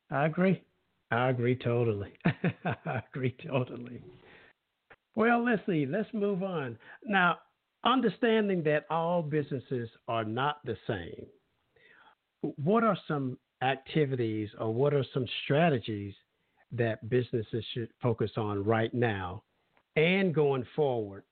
[0.08, 0.62] I agree.
[1.10, 2.12] I agree totally.
[2.24, 4.00] I agree totally.
[5.16, 5.84] Well, let's see.
[5.84, 6.78] Let's move on.
[7.04, 7.38] Now,
[7.84, 11.26] understanding that all businesses are not the same,
[12.62, 16.14] what are some activities or what are some strategies
[16.70, 19.42] that businesses should focus on right now
[19.96, 21.24] and going forward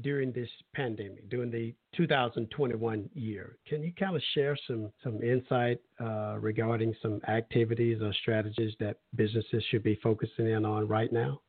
[0.00, 3.58] during this pandemic, during the 2021 year?
[3.66, 8.98] Can you kind of share some some insight uh, regarding some activities or strategies that
[9.14, 11.40] businesses should be focusing in on right now?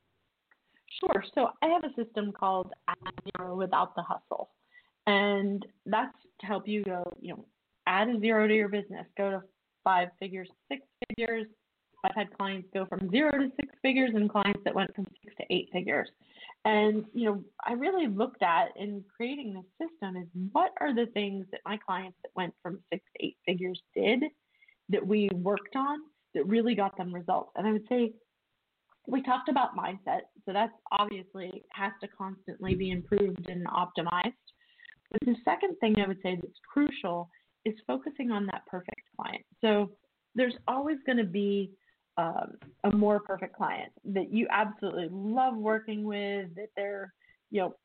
[0.99, 1.23] Sure.
[1.33, 2.95] So I have a system called Add
[3.37, 4.51] Zero Without the Hustle,
[5.07, 7.45] and that's to help you go, you know,
[7.87, 9.41] add a zero to your business, go to
[9.83, 11.45] five figures, six figures.
[12.05, 15.35] I've had clients go from zero to six figures, and clients that went from six
[15.37, 16.09] to eight figures.
[16.65, 21.07] And you know, I really looked at in creating this system is what are the
[21.13, 24.23] things that my clients that went from six to eight figures did
[24.89, 25.99] that we worked on
[26.33, 27.51] that really got them results.
[27.55, 28.13] And I would say
[29.07, 34.33] we talked about mindset, so that's obviously has to constantly be improved and optimized.
[35.11, 37.29] But the second thing I would say that's crucial
[37.63, 39.43] is focusing on that perfect client.
[39.61, 39.91] So
[40.33, 41.71] there's always going to be
[42.17, 47.13] um, a more perfect client that you absolutely love working with, that they're,
[47.51, 47.75] you know,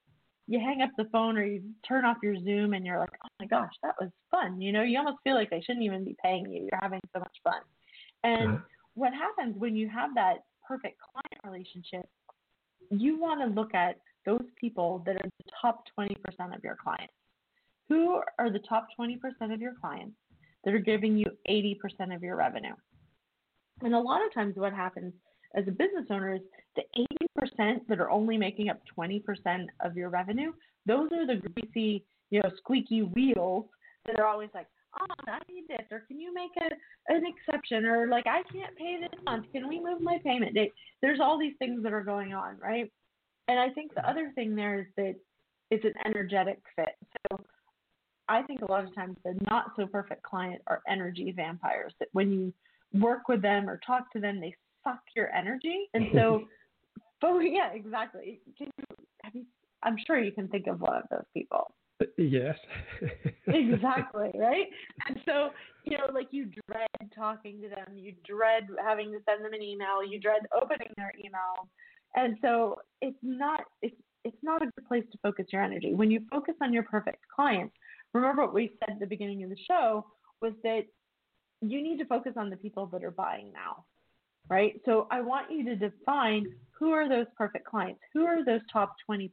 [0.46, 3.28] you hang up the phone or you turn off your Zoom and you're like, oh
[3.38, 4.60] my gosh, that was fun.
[4.60, 6.62] You know, you almost feel like they shouldn't even be paying you.
[6.62, 7.60] You're having so much fun.
[8.24, 8.64] And uh-huh.
[8.94, 12.08] what happens when you have that perfect client relationship,
[12.90, 16.16] you want to look at those people that are the top 20%
[16.54, 17.14] of your clients.
[17.88, 19.18] Who are the top 20%
[19.52, 20.16] of your clients
[20.64, 22.74] that are giving you 80% of your revenue?
[23.82, 25.12] And a lot of times, what happens
[25.54, 26.42] as a business owner is
[26.76, 26.82] the
[27.58, 29.22] 80% that are only making up 20%
[29.80, 30.52] of your revenue,
[30.86, 33.66] those are the greasy, you know, squeaky wheels
[34.06, 34.66] that are always like,
[35.00, 36.74] oh, I need this, or can you make a
[37.12, 40.72] an exception, or like I can't pay this month, can we move my payment date?
[41.02, 42.90] There's all these things that are going on, right?
[43.48, 45.14] And I think the other thing there is that
[45.70, 46.96] it's an energetic fit.
[47.30, 47.44] So
[48.28, 51.92] I think a lot of times the not so perfect client are energy vampires.
[51.98, 52.52] That when you
[52.94, 56.44] work with them or talk to them, they suck your energy, and so.
[57.20, 58.40] but yeah, exactly.
[58.56, 59.44] Can you, have you,
[59.82, 61.72] I'm sure you can think of one of those people.
[62.00, 62.56] Uh, yes.
[63.46, 64.66] exactly, right?
[65.06, 65.50] And so,
[65.84, 69.62] you know, like you dread talking to them, you dread having to send them an
[69.62, 71.68] email, you dread opening their email.
[72.16, 75.94] And so it's not it's it's not a good place to focus your energy.
[75.94, 77.74] When you focus on your perfect clients,
[78.12, 80.04] remember what we said at the beginning of the show
[80.42, 80.82] was that
[81.60, 83.84] you need to focus on the people that are buying now.
[84.48, 84.80] Right?
[84.84, 88.00] So I want you to define who are those perfect clients?
[88.12, 89.30] Who are those top 20%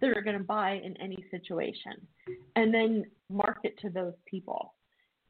[0.00, 1.92] that are going to buy in any situation
[2.56, 4.74] and then market to those people.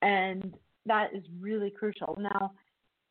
[0.02, 0.54] And
[0.87, 2.18] that is really crucial.
[2.20, 2.52] Now,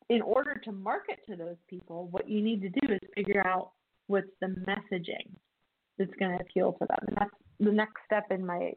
[0.08, 3.72] in order to market to those people, what you need to do is figure out
[4.06, 5.34] what's the messaging.
[5.98, 6.98] that's going to appeal to them.
[7.08, 8.72] And that's the next step in my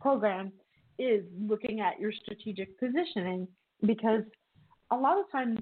[0.00, 0.52] program
[0.98, 3.46] is looking at your strategic positioning
[3.84, 4.22] because
[4.90, 5.58] a lot of times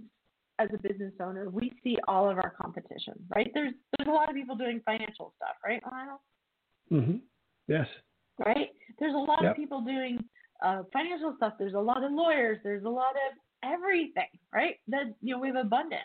[0.59, 3.51] as a business owner, we see all of our competition, right?
[3.55, 6.21] There's there's a lot of people doing financial stuff, right, Lionel?
[6.93, 7.21] Mhm.
[7.67, 7.89] Yes.
[8.39, 8.71] Right?
[8.99, 9.53] There's a lot yep.
[9.53, 10.23] of people doing
[10.63, 11.55] uh, financial stuff.
[11.59, 12.59] There's a lot of lawyers.
[12.63, 14.77] There's a lot of everything, right?
[14.89, 16.03] That you know we have abundance.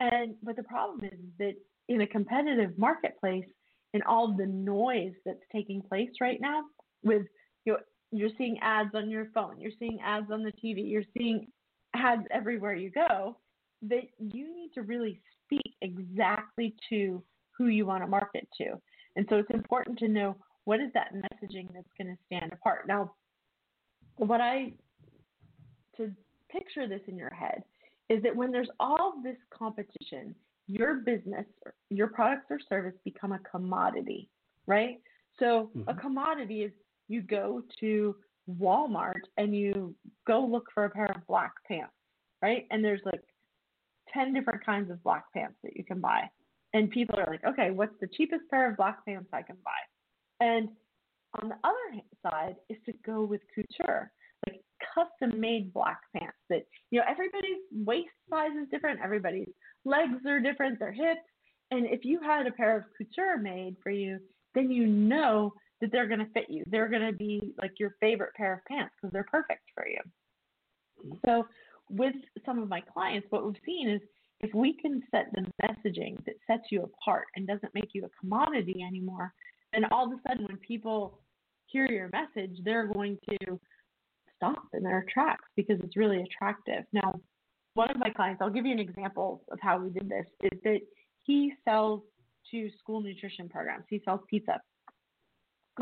[0.00, 1.54] And but the problem is that
[1.88, 3.46] in a competitive marketplace,
[3.94, 6.64] and all the noise that's taking place right now,
[7.04, 7.26] with
[7.64, 7.78] you know,
[8.10, 11.46] you're seeing ads on your phone, you're seeing ads on the TV, you're seeing
[11.94, 13.36] ads everywhere you go
[13.82, 17.22] that you need to really speak exactly to
[17.56, 18.80] who you want to market to.
[19.16, 22.86] And so it's important to know what is that messaging that's going to stand apart.
[22.86, 23.12] Now,
[24.16, 24.72] what I,
[25.96, 26.10] to
[26.50, 27.62] picture this in your head,
[28.08, 30.34] is that when there's all this competition,
[30.66, 31.46] your business,
[31.90, 34.28] your products or service become a commodity,
[34.66, 35.00] right?
[35.38, 35.88] So mm-hmm.
[35.88, 36.72] a commodity is
[37.08, 38.14] you go to
[38.60, 39.94] Walmart and you
[40.26, 41.92] go look for a pair of black pants,
[42.42, 42.66] right?
[42.70, 43.22] And there's like
[44.12, 46.22] 10 different kinds of black pants that you can buy.
[46.74, 50.44] And people are like, okay, what's the cheapest pair of black pants I can buy?
[50.46, 50.68] And
[51.42, 54.10] on the other side is to go with couture,
[54.46, 54.60] like
[54.94, 59.48] custom made black pants that, you know, everybody's waist size is different, everybody's
[59.84, 61.20] legs are different, their hips.
[61.70, 64.18] And if you had a pair of couture made for you,
[64.54, 66.64] then you know that they're going to fit you.
[66.70, 70.00] They're going to be like your favorite pair of pants because they're perfect for you.
[71.04, 71.16] Mm-hmm.
[71.24, 71.46] So
[71.90, 72.14] with
[72.44, 74.00] some of my clients, what we've seen is
[74.40, 78.20] if we can set the messaging that sets you apart and doesn't make you a
[78.20, 79.32] commodity anymore,
[79.72, 81.20] then all of a sudden when people
[81.66, 83.60] hear your message, they're going to
[84.36, 86.84] stop in their tracks because it's really attractive.
[86.92, 87.20] Now,
[87.74, 90.58] one of my clients, I'll give you an example of how we did this, is
[90.64, 90.80] that
[91.24, 92.02] he sells
[92.50, 93.84] to school nutrition programs.
[93.90, 94.60] He sells pizza.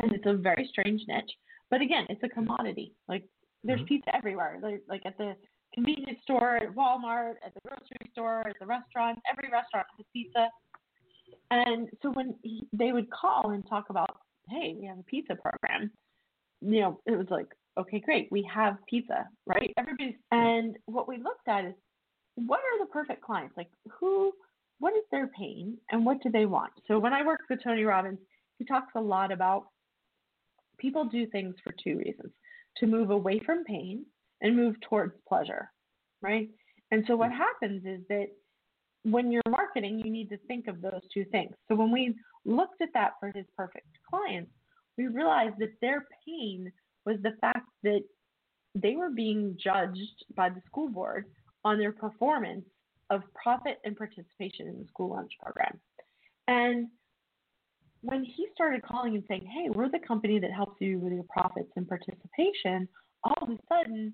[0.01, 1.31] And it's a very strange niche.
[1.69, 2.93] But again, it's a commodity.
[3.07, 3.23] Like
[3.63, 3.87] there's mm-hmm.
[3.87, 4.59] pizza everywhere.
[4.61, 5.35] Like, like at the
[5.73, 9.19] convenience store, at Walmart, at the grocery store, at the restaurant.
[9.31, 10.49] Every restaurant has pizza.
[11.51, 15.35] And so when he, they would call and talk about, hey, we have a pizza
[15.35, 15.91] program,
[16.61, 19.71] you know, it was like, okay, great, we have pizza, right?
[19.77, 21.73] Everybody's, and what we looked at is
[22.35, 23.55] what are the perfect clients?
[23.55, 24.31] Like who,
[24.79, 26.71] what is their pain and what do they want?
[26.87, 28.19] So when I worked with Tony Robbins,
[28.57, 29.67] he talks a lot about
[30.77, 32.31] people do things for two reasons
[32.77, 34.05] to move away from pain
[34.41, 35.71] and move towards pleasure,
[36.21, 36.49] right?
[36.91, 37.37] And so what mm.
[37.37, 38.27] happens is that
[39.03, 41.53] when you're marketing, you need to think of those two things.
[41.67, 44.51] So when we looked at that for his perfect clients,
[44.97, 46.71] we realized that their pain
[47.05, 48.01] was the fact that
[48.75, 51.25] they were being judged by the school board
[51.63, 52.65] on their performance
[53.09, 55.79] of profit and participation in the school lunch program.
[56.47, 56.87] And
[58.07, 61.25] when he started calling and saying, Hey, we're the company that helps you with your
[61.29, 62.87] profits and participation,
[63.23, 64.13] all of a sudden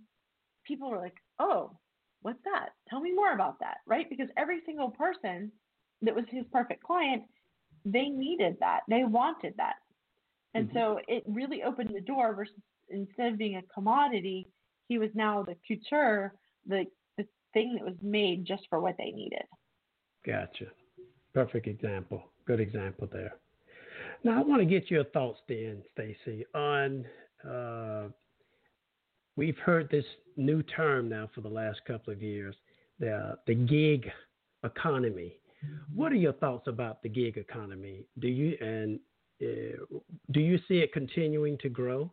[0.65, 1.77] people were like, oh,
[2.21, 2.69] what's that?
[2.89, 4.10] Tell me more about that, right?
[4.10, 5.51] Because every single person
[6.01, 7.23] that was his perfect client,
[7.86, 9.75] they needed that, they wanted that.
[10.53, 10.77] And mm-hmm.
[10.77, 12.53] so it really opened the door versus
[12.89, 14.47] instead of being a commodity,
[14.88, 16.34] he was now the couture,
[16.67, 16.86] the,
[17.17, 19.43] the thing that was made just for what they needed.
[20.25, 20.65] Gotcha.
[21.34, 22.23] Perfect example.
[22.45, 23.34] Good example there.
[24.23, 27.05] Now, I want to get your thoughts then, Stacey, on
[27.47, 28.07] uh,
[29.36, 30.05] we've heard this
[30.38, 32.55] new term now for the last couple of years,
[32.99, 34.09] the the gig
[34.63, 35.33] economy.
[35.93, 38.05] What are your thoughts about the gig economy?
[38.19, 38.99] Do you and
[39.41, 39.97] uh,
[40.31, 42.12] do you see it continuing to grow?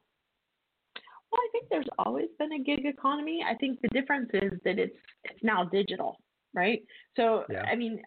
[1.30, 3.44] Well, I think there's always been a gig economy.
[3.48, 6.16] I think the difference is that it's it's now digital,
[6.54, 6.82] right?
[7.16, 7.62] So yeah.
[7.62, 8.00] I mean,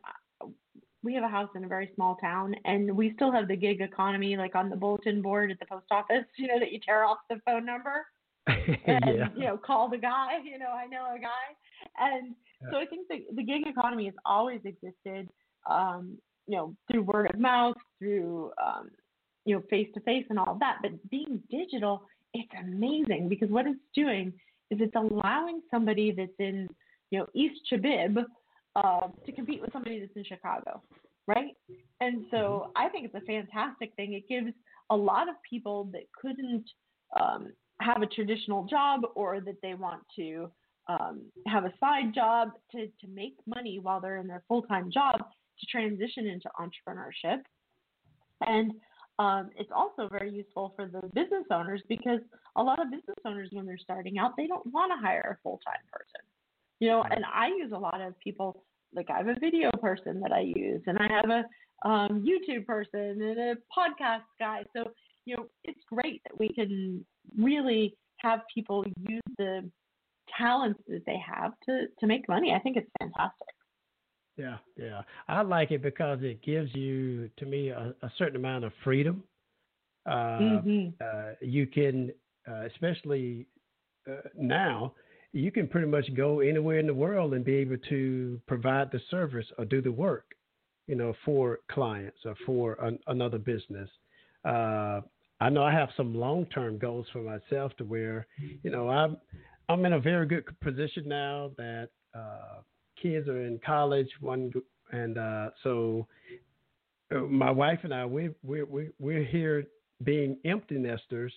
[1.03, 3.81] we have a house in a very small town, and we still have the gig
[3.81, 6.25] economy, like on the bulletin board at the post office.
[6.37, 8.05] You know that you tear off the phone number
[8.47, 9.27] and yeah.
[9.35, 12.69] you know call the guy you know i know a guy and yeah.
[12.71, 15.29] so i think the, the gig economy has always existed
[15.69, 18.89] um, you know through word of mouth through um,
[19.45, 23.49] you know face to face and all of that but being digital it's amazing because
[23.49, 24.33] what it's doing
[24.71, 26.67] is it's allowing somebody that's in
[27.11, 28.25] you know east chabib
[28.75, 30.81] uh, to compete with somebody that's in chicago
[31.27, 31.55] right
[32.01, 32.71] and so mm-hmm.
[32.75, 34.53] i think it's a fantastic thing it gives
[34.89, 36.65] a lot of people that couldn't
[37.19, 40.51] um, have a traditional job or that they want to
[40.87, 44.91] um, have a side job to, to make money while they're in their full time
[44.91, 47.39] job to transition into entrepreneurship.
[48.41, 48.73] And
[49.19, 52.19] um, it's also very useful for the business owners because
[52.55, 55.41] a lot of business owners, when they're starting out, they don't want to hire a
[55.43, 56.21] full time person.
[56.79, 58.63] You know, and I use a lot of people
[58.93, 61.43] like I have a video person that I use, and I have a
[61.87, 64.63] um, YouTube person and a podcast guy.
[64.75, 64.91] So,
[65.25, 67.05] you know, it's great that we can
[67.37, 69.69] really have people use the
[70.37, 72.53] talents that they have to, to make money.
[72.53, 73.47] I think it's fantastic.
[74.37, 75.01] Yeah, yeah.
[75.27, 79.23] I like it because it gives you, to me, a, a certain amount of freedom.
[80.05, 80.89] Uh, mm-hmm.
[81.01, 82.11] uh, you can,
[82.49, 83.45] uh, especially
[84.09, 84.93] uh, now,
[85.33, 89.01] you can pretty much go anywhere in the world and be able to provide the
[89.09, 90.35] service or do the work,
[90.87, 93.89] you know, for clients or for an, another business.
[94.45, 95.01] Uh,
[95.41, 98.27] I know I have some long-term goals for myself to where,
[98.61, 99.17] you know, I'm
[99.69, 102.61] I'm in a very good position now that uh,
[103.01, 104.09] kids are in college.
[104.19, 104.51] One
[104.91, 106.07] and uh, so
[107.13, 109.65] uh, my wife and I we we we we're here
[110.03, 111.33] being empty nesters.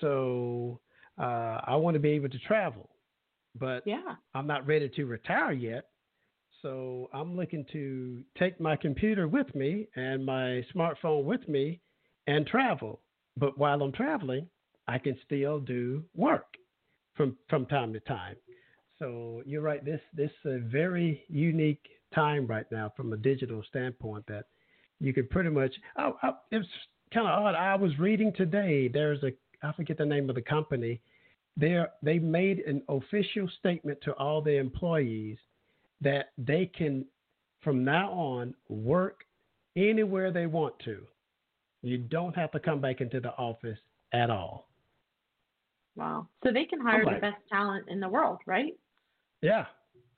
[0.00, 0.80] So
[1.18, 2.88] uh, I want to be able to travel,
[3.58, 4.16] but yeah.
[4.34, 5.84] I'm not ready to retire yet.
[6.62, 11.80] So I'm looking to take my computer with me and my smartphone with me
[12.26, 13.00] and travel.
[13.36, 14.48] But while I'm traveling,
[14.88, 16.56] I can still do work
[17.14, 18.36] from from time to time.
[18.98, 19.84] So you're right.
[19.84, 24.46] This this is a very unique time right now from a digital standpoint that
[25.00, 25.74] you could pretty much.
[25.98, 26.66] Oh, oh it's
[27.12, 27.54] kind of odd.
[27.54, 28.88] I was reading today.
[28.88, 29.32] There's a
[29.62, 31.00] I forget the name of the company.
[31.56, 35.38] They they made an official statement to all their employees
[36.00, 37.06] that they can
[37.62, 39.24] from now on work
[39.74, 40.98] anywhere they want to.
[41.82, 43.78] You don't have to come back into the office
[44.12, 44.68] at all.
[45.96, 46.28] Wow.
[46.44, 48.74] So they can hire the best talent in the world, right?
[49.40, 49.66] Yeah.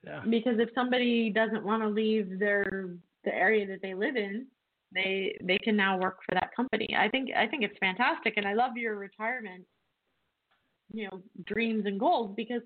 [0.05, 0.23] Yeah.
[0.29, 2.91] Because if somebody doesn't want to leave their
[3.25, 4.47] the area that they live in,
[4.93, 6.97] they they can now work for that company.
[6.99, 9.65] I think I think it's fantastic and I love your retirement
[10.93, 12.63] you know dreams and goals because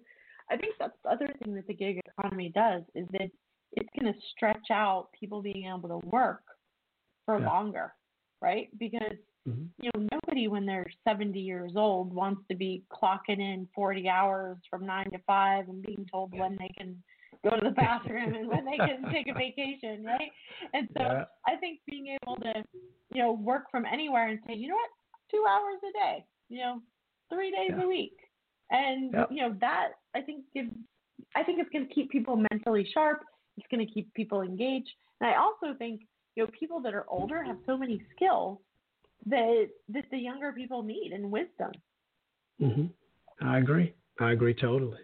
[0.51, 3.31] I think that's the other thing that the gig economy does is that
[3.73, 6.43] it's going to stretch out people being able to work
[7.25, 7.47] for yeah.
[7.47, 7.95] longer,
[8.41, 8.68] right?
[8.79, 9.16] Because
[9.49, 9.64] mm-hmm.
[9.81, 14.59] you know nobody when they're 70 years old wants to be clocking in 40 hours
[14.68, 17.03] from 9 to 5 and being told when they can
[17.45, 20.31] go to the bathroom and when they can take a vacation, right?
[20.75, 21.25] And so yeah.
[21.47, 22.62] I think being able to,
[23.12, 24.91] you know, work from anywhere and say, you know what,
[25.31, 26.83] two hours a day, you know,
[27.33, 27.85] three days yeah.
[27.85, 28.16] a week,
[28.70, 29.28] and yep.
[29.30, 30.70] you know that I think gives,
[31.37, 33.20] I think it's going to keep people mentally sharp.
[33.57, 36.03] It's going to keep people engaged, and I also think
[36.37, 38.59] you know people that are older have so many skills
[39.26, 41.72] that that the younger people need and wisdom.
[42.61, 42.91] Mhm.
[43.41, 43.93] I agree.
[44.20, 45.01] I agree totally.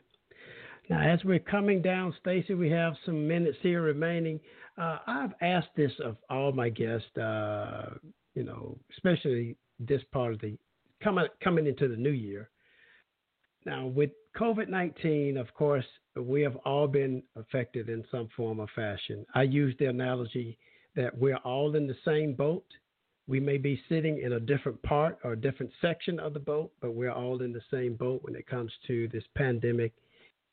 [0.88, 4.40] Now, as we're coming down, Stacey, we have some minutes here remaining.
[4.78, 7.94] Uh, I've asked this of all my guests, uh,
[8.34, 10.56] you know, especially this part of the
[11.02, 12.50] coming coming into the new year.
[13.64, 15.84] Now, with COVID 19, of course,
[16.16, 19.26] we have all been affected in some form or fashion.
[19.34, 20.58] I use the analogy
[20.96, 22.64] that we're all in the same boat.
[23.26, 26.72] We may be sitting in a different part or a different section of the boat,
[26.80, 29.92] but we're all in the same boat when it comes to this pandemic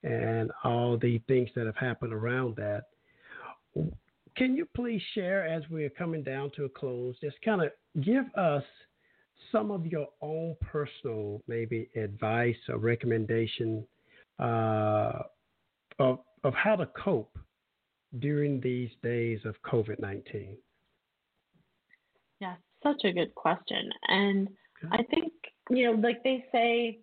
[0.04, 2.84] and all the things that have happened around that.
[4.36, 7.72] Can you please share, as we're coming down to a close, just kind of
[8.02, 8.64] give us
[9.52, 13.86] some of your own personal, maybe advice or recommendation
[14.40, 15.24] uh,
[16.00, 17.38] of, of how to cope
[18.20, 20.58] during these days of COVID 19?
[22.42, 23.90] Yeah, such a good question.
[24.08, 24.48] And
[24.84, 24.98] okay.
[25.00, 25.32] I think,
[25.70, 27.00] you know, like they say,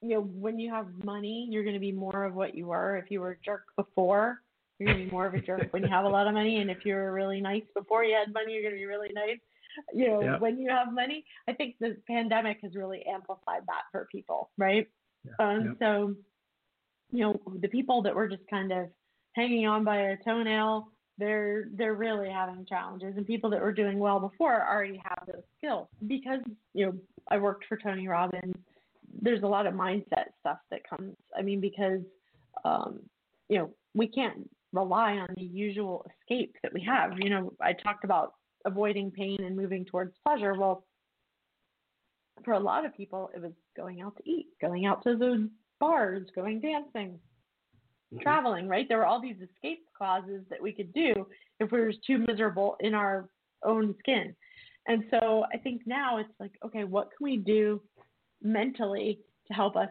[0.00, 2.96] you know, when you have money, you're going to be more of what you were.
[2.96, 4.40] If you were a jerk before,
[4.78, 6.60] you're going to be more of a jerk when you have a lot of money.
[6.60, 9.10] And if you were really nice before you had money, you're going to be really
[9.12, 9.40] nice
[9.92, 10.40] you know, yep.
[10.40, 11.24] when you have money.
[11.48, 14.86] I think the pandemic has really amplified that for people, right?
[15.24, 15.32] Yeah.
[15.38, 15.76] Um, yep.
[15.80, 16.14] So,
[17.10, 18.88] you know, the people that were just kind of
[19.34, 23.98] hanging on by a toenail, they're they're really having challenges, and people that were doing
[23.98, 26.40] well before already have those skills because
[26.74, 26.94] you know
[27.28, 28.54] I worked for Tony Robbins.
[29.20, 31.16] There's a lot of mindset stuff that comes.
[31.36, 32.02] I mean, because
[32.64, 33.00] um,
[33.48, 37.12] you know we can't rely on the usual escape that we have.
[37.18, 38.34] You know, I talked about
[38.64, 40.54] avoiding pain and moving towards pleasure.
[40.54, 40.84] Well,
[42.44, 45.50] for a lot of people, it was going out to eat, going out to the
[45.80, 47.18] bars, going dancing,
[48.12, 48.18] mm-hmm.
[48.20, 48.86] traveling, right?
[48.88, 51.26] There were all these escape clauses that we could do
[51.60, 53.28] if we were too miserable in our
[53.64, 54.34] own skin.
[54.86, 57.82] And so I think now it's like, okay, what can we do
[58.42, 59.90] mentally to help us,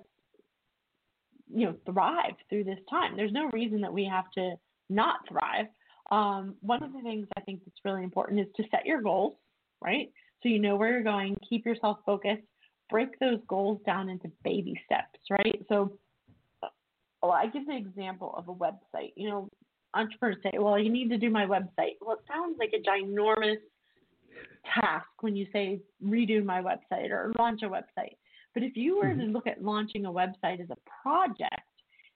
[1.54, 3.16] you know, thrive through this time?
[3.16, 4.56] There's no reason that we have to
[4.90, 5.68] not thrive.
[6.12, 9.36] Um, one of the things I think that's really important is to set your goals,
[9.82, 10.10] right?
[10.42, 12.44] So you know where you're going, keep yourself focused,
[12.90, 15.62] break those goals down into baby steps, right?
[15.68, 15.98] So
[17.22, 19.14] well, I give the example of a website.
[19.16, 19.50] You know,
[19.94, 21.96] entrepreneurs say, well, you need to do my website.
[22.00, 23.58] Well, it sounds like a ginormous
[24.74, 28.16] task when you say redo my website or launch a website.
[28.54, 29.20] But if you were mm-hmm.
[29.20, 31.62] to look at launching a website as a project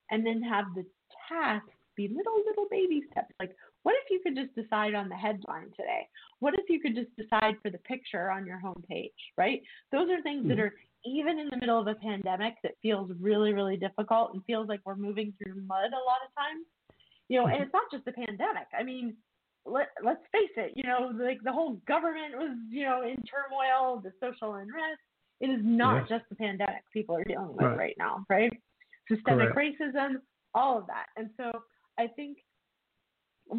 [0.09, 0.85] and then have the
[1.29, 5.15] tasks be little, little baby steps, like what if you could just decide on the
[5.15, 6.07] headline today?
[6.39, 9.61] What if you could just decide for the picture on your homepage, right?
[9.91, 10.49] Those are things mm-hmm.
[10.49, 10.73] that are
[11.05, 14.81] even in the middle of a pandemic that feels really, really difficult and feels like
[14.85, 16.65] we're moving through mud a lot of times.
[17.27, 17.63] You know, and mm-hmm.
[17.63, 18.67] it's not just the pandemic.
[18.77, 19.15] I mean,
[19.65, 24.01] let let's face it, you know, like the whole government was, you know, in turmoil,
[24.03, 24.99] the social unrest.
[25.39, 28.51] It is not just the pandemic people are dealing with right, right now, right?
[29.09, 29.79] Systemic Correct.
[29.81, 30.15] racism,
[30.53, 31.07] all of that.
[31.17, 31.63] And so
[31.97, 32.37] I think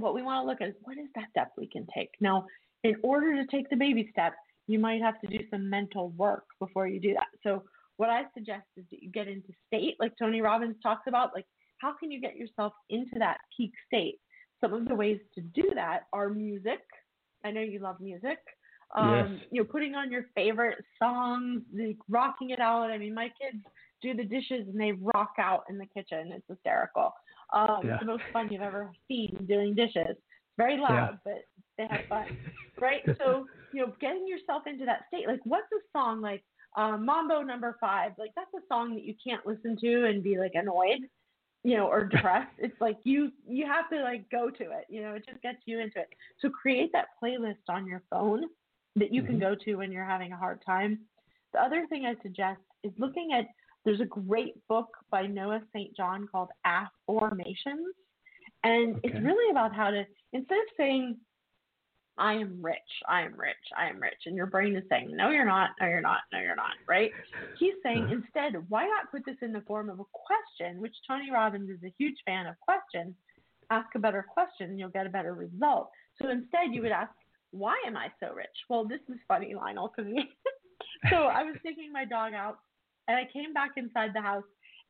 [0.00, 2.10] what we want to look at is what is that step we can take.
[2.20, 2.46] Now,
[2.84, 4.34] in order to take the baby step,
[4.66, 7.26] you might have to do some mental work before you do that.
[7.42, 7.64] So
[7.96, 11.46] what I suggest is that you get into state, like Tony Robbins talks about, like
[11.78, 14.18] how can you get yourself into that peak state?
[14.60, 16.80] Some of the ways to do that are music.
[17.44, 18.38] I know you love music.
[18.96, 19.48] Um, yes.
[19.50, 22.90] You know, putting on your favorite songs, like rocking it out.
[22.90, 23.62] I mean, my kids
[24.00, 26.30] do the dishes and they rock out in the kitchen.
[26.32, 27.12] It's hysterical.
[27.52, 27.94] Um, yeah.
[27.94, 30.16] It's the most fun you've ever seen doing dishes.
[30.58, 31.16] Very loud, yeah.
[31.24, 31.44] but
[31.78, 32.36] they have fun,
[32.80, 33.02] right?
[33.18, 35.26] So you know, getting yourself into that state.
[35.26, 36.42] Like, what's a song like
[36.76, 38.12] um, Mambo Number Five?
[38.18, 41.08] Like, that's a song that you can't listen to and be like annoyed
[41.64, 42.52] you know, or depressed.
[42.58, 44.86] it's like you you have to like go to it.
[44.88, 46.08] You know, it just gets you into it.
[46.40, 48.44] So create that playlist on your phone
[48.96, 49.32] that you mm-hmm.
[49.32, 51.00] can go to when you're having a hard time.
[51.52, 53.46] The other thing I suggest is looking at
[53.84, 55.94] there's a great book by Noah St.
[55.96, 57.92] John called Afformations.
[58.64, 59.00] And okay.
[59.08, 61.16] it's really about how to instead of saying
[62.18, 62.76] I am rich,
[63.08, 64.26] I am rich, I am rich.
[64.26, 67.10] And your brain is saying, no, you're not, no, you're not, no, you're not, right?
[67.58, 71.30] He's saying instead, why not put this in the form of a question, which Tony
[71.30, 73.14] Robbins is a huge fan of questions.
[73.70, 75.90] Ask a better question and you'll get a better result.
[76.20, 77.12] So instead, you would ask,
[77.50, 78.46] why am I so rich?
[78.68, 80.12] Well, this is funny, Lionel, because
[81.10, 82.58] so I was taking my dog out
[83.08, 84.44] and I came back inside the house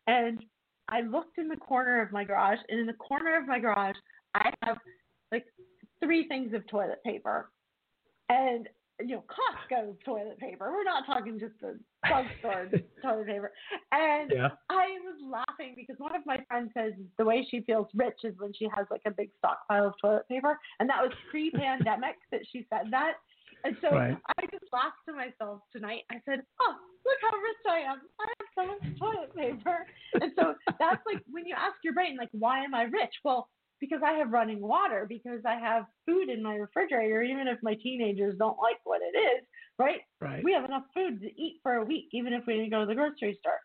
[0.06, 0.42] and
[0.88, 3.96] I looked in the corner of my garage, and in the corner of my garage,
[4.34, 4.76] I have
[5.30, 5.46] like
[6.02, 7.50] three things of toilet paper.
[8.28, 8.68] And
[9.00, 10.70] you know, Costco toilet paper.
[10.70, 12.68] We're not talking just the drugstore
[13.02, 13.52] toilet paper.
[13.90, 14.48] And yeah.
[14.68, 18.34] I was laughing because one of my friends says the way she feels rich is
[18.38, 20.58] when she has like a big stockpile of toilet paper.
[20.78, 23.14] And that was pre pandemic that she said that.
[23.64, 24.16] And so right.
[24.38, 26.02] I just laughed to myself tonight.
[26.10, 28.00] I said, Oh, look how rich I am.
[28.20, 29.86] I have so much toilet paper.
[30.20, 33.14] And so that's like when you ask your brain, like, why am I rich?
[33.24, 33.48] Well,
[33.80, 37.74] because I have running water, because I have food in my refrigerator, even if my
[37.74, 39.44] teenagers don't like what it is,
[39.76, 40.00] right?
[40.20, 40.42] Right.
[40.44, 42.86] We have enough food to eat for a week, even if we didn't go to
[42.86, 43.58] the grocery store.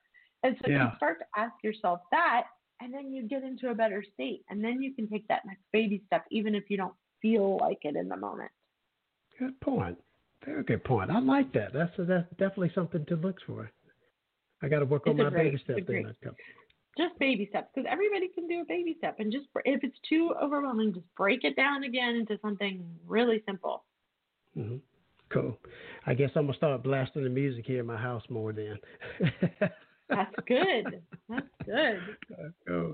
[0.43, 0.85] And so yeah.
[0.85, 2.45] you start to ask yourself that,
[2.81, 5.61] and then you get into a better state, and then you can take that next
[5.71, 8.51] baby step, even if you don't feel like it in the moment.
[9.39, 9.97] Good point.
[10.45, 11.11] Very good point.
[11.11, 11.73] I like that.
[11.73, 13.69] That's that's definitely something to look for.
[14.61, 16.35] I got to work it's on my great, baby steps.
[16.97, 20.33] Just baby steps, because everybody can do a baby step, and just if it's too
[20.41, 23.83] overwhelming, just break it down again into something really simple.
[24.57, 24.77] Mm-hmm.
[25.29, 25.57] Cool.
[26.05, 28.77] I guess I'm gonna start blasting the music here in my house more then.
[30.09, 31.01] That's good.
[31.29, 31.99] That's good.
[32.31, 32.93] Uh, cool.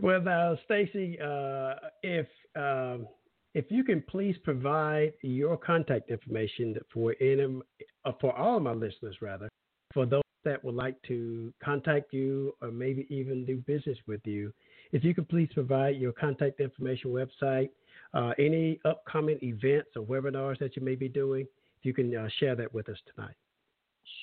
[0.00, 3.08] Well, now, Stacey, uh, if um,
[3.54, 7.60] if you can please provide your contact information for any,
[8.04, 9.48] uh, for all of my listeners, rather,
[9.92, 14.52] for those that would like to contact you or maybe even do business with you,
[14.92, 17.70] if you could please provide your contact information, website,
[18.12, 21.46] uh, any upcoming events or webinars that you may be doing,
[21.78, 23.34] if you can uh, share that with us tonight.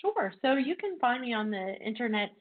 [0.02, 0.34] Sure.
[0.42, 2.32] So you can find me on the internet,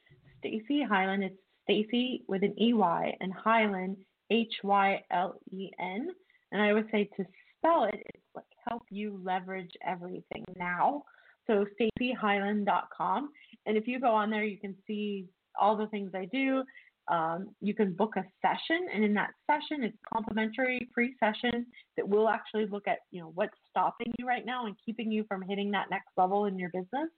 [0.41, 1.23] Stacey Hylen.
[1.23, 3.97] It's Stacey with an EY and Hylen,
[4.31, 6.11] H Y L E N.
[6.53, 7.25] And I would say to
[7.57, 11.05] spell it, it's like help you leverage everything now.
[11.47, 11.65] So
[12.01, 13.31] staceyhylen.com.
[13.67, 15.27] And if you go on there, you can see
[15.61, 16.63] all the things I do.
[17.09, 22.09] Um, you can book a session, and in that session, it's complimentary free session that
[22.09, 25.43] will actually look at you know what's stopping you right now and keeping you from
[25.43, 27.11] hitting that next level in your business,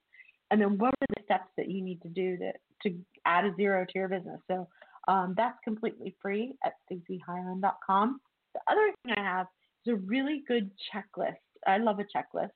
[0.51, 2.53] and then what are the steps that you need to do to
[2.85, 4.41] to add a zero to your business.
[4.49, 4.67] So
[5.09, 8.21] um, that's completely free at staceyhylen.com.
[8.55, 9.47] The other thing I have
[9.87, 11.37] is a really good checklist.
[11.67, 12.51] I love a checklist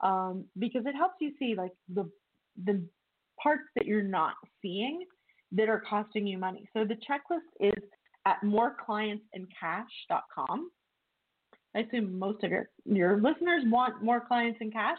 [0.00, 2.10] um, because it helps you see like the
[2.64, 2.82] the
[3.42, 5.04] parts that you're not seeing
[5.52, 6.68] that are costing you money.
[6.72, 7.80] So the checklist is
[8.26, 10.70] at moreclientsandcash.com.
[11.74, 14.98] I assume most of your your listeners want more clients in cash.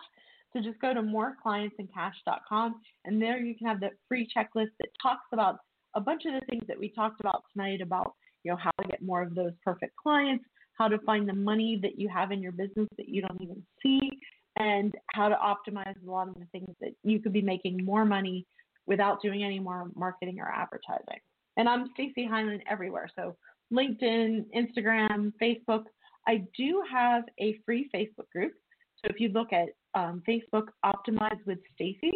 [0.54, 5.26] So just go to moreclientsandcash.com and there you can have the free checklist that talks
[5.34, 5.58] about
[5.95, 8.14] a bunch of the things that we talked about tonight about
[8.48, 10.45] you know, how to get more of those perfect clients,
[10.78, 13.62] how to find the money that you have in your business that you don't even
[13.84, 14.10] see,
[14.58, 18.06] and how to optimize a lot of the things that you could be making more
[18.06, 18.45] money
[18.86, 21.20] without doing any more marketing or advertising.
[21.58, 23.10] And I'm Stacey Hylen everywhere.
[23.18, 23.36] So
[23.74, 25.84] LinkedIn, Instagram, Facebook.
[26.26, 28.54] I do have a free Facebook group.
[28.95, 32.14] So if you look at um, Facebook, Optimize with Stacey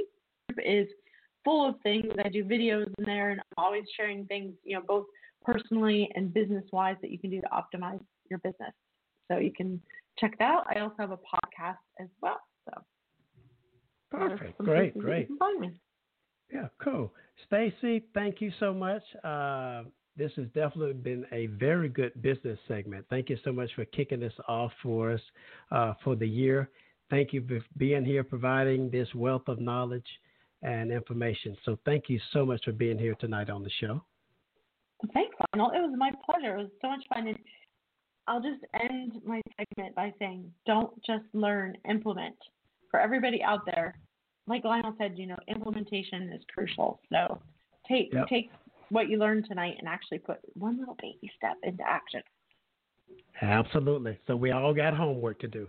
[0.63, 0.87] is
[1.43, 2.05] full of things.
[2.23, 5.05] I do videos in there, and I'm always sharing things, you know, both
[5.43, 8.73] personally and business wise that you can do to optimize your business.
[9.31, 9.81] So you can
[10.19, 10.65] check that out.
[10.69, 12.39] I also have a podcast as well.
[12.65, 12.81] So
[14.11, 15.29] perfect, great, great.
[16.51, 17.13] Yeah, cool.
[17.47, 19.03] Stacey, thank you so much.
[19.23, 19.83] Uh,
[20.17, 23.05] this has definitely been a very good business segment.
[23.09, 25.21] Thank you so much for kicking this off for us
[25.71, 26.69] uh, for the year.
[27.09, 30.05] Thank you for being here, providing this wealth of knowledge
[30.61, 31.55] and information.
[31.65, 34.03] So, thank you so much for being here tonight on the show.
[35.13, 35.71] Thanks, Lionel.
[35.71, 36.55] It was my pleasure.
[36.55, 37.27] It was so much fun.
[37.27, 37.37] And
[38.27, 42.35] I'll just end my segment by saying don't just learn, implement.
[42.89, 43.95] For everybody out there,
[44.47, 46.99] like Lionel said, you know, implementation is crucial.
[47.11, 47.41] So
[47.87, 48.27] take yep.
[48.27, 48.49] take
[48.89, 52.21] what you learned tonight and actually put one little baby step into action.
[53.41, 54.17] Absolutely.
[54.27, 55.67] So we all got homework to do.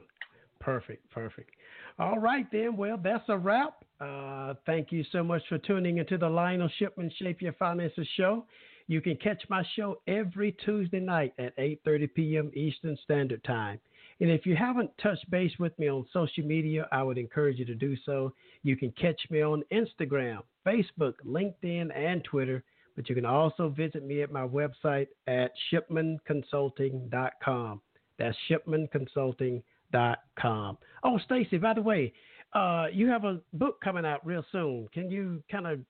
[0.60, 1.50] Perfect, perfect.
[1.98, 2.76] All right then.
[2.76, 3.84] Well, that's a wrap.
[4.00, 8.44] Uh, thank you so much for tuning into the Lionel Shipman Shape Your Finances show.
[8.86, 12.52] You can catch my show every Tuesday night at 8:30 p.m.
[12.54, 13.80] Eastern Standard Time.
[14.20, 17.64] And if you haven't touched base with me on social media, I would encourage you
[17.64, 18.32] to do so.
[18.62, 22.62] You can catch me on Instagram, Facebook, LinkedIn, and Twitter.
[22.94, 27.80] But you can also visit me at my website at shipmanconsulting.com.
[28.18, 30.78] That's shipmanconsulting.com.
[31.02, 32.12] Oh, Stacey, by the way,
[32.52, 34.88] uh, you have a book coming out real soon.
[34.92, 35.80] Can you kind of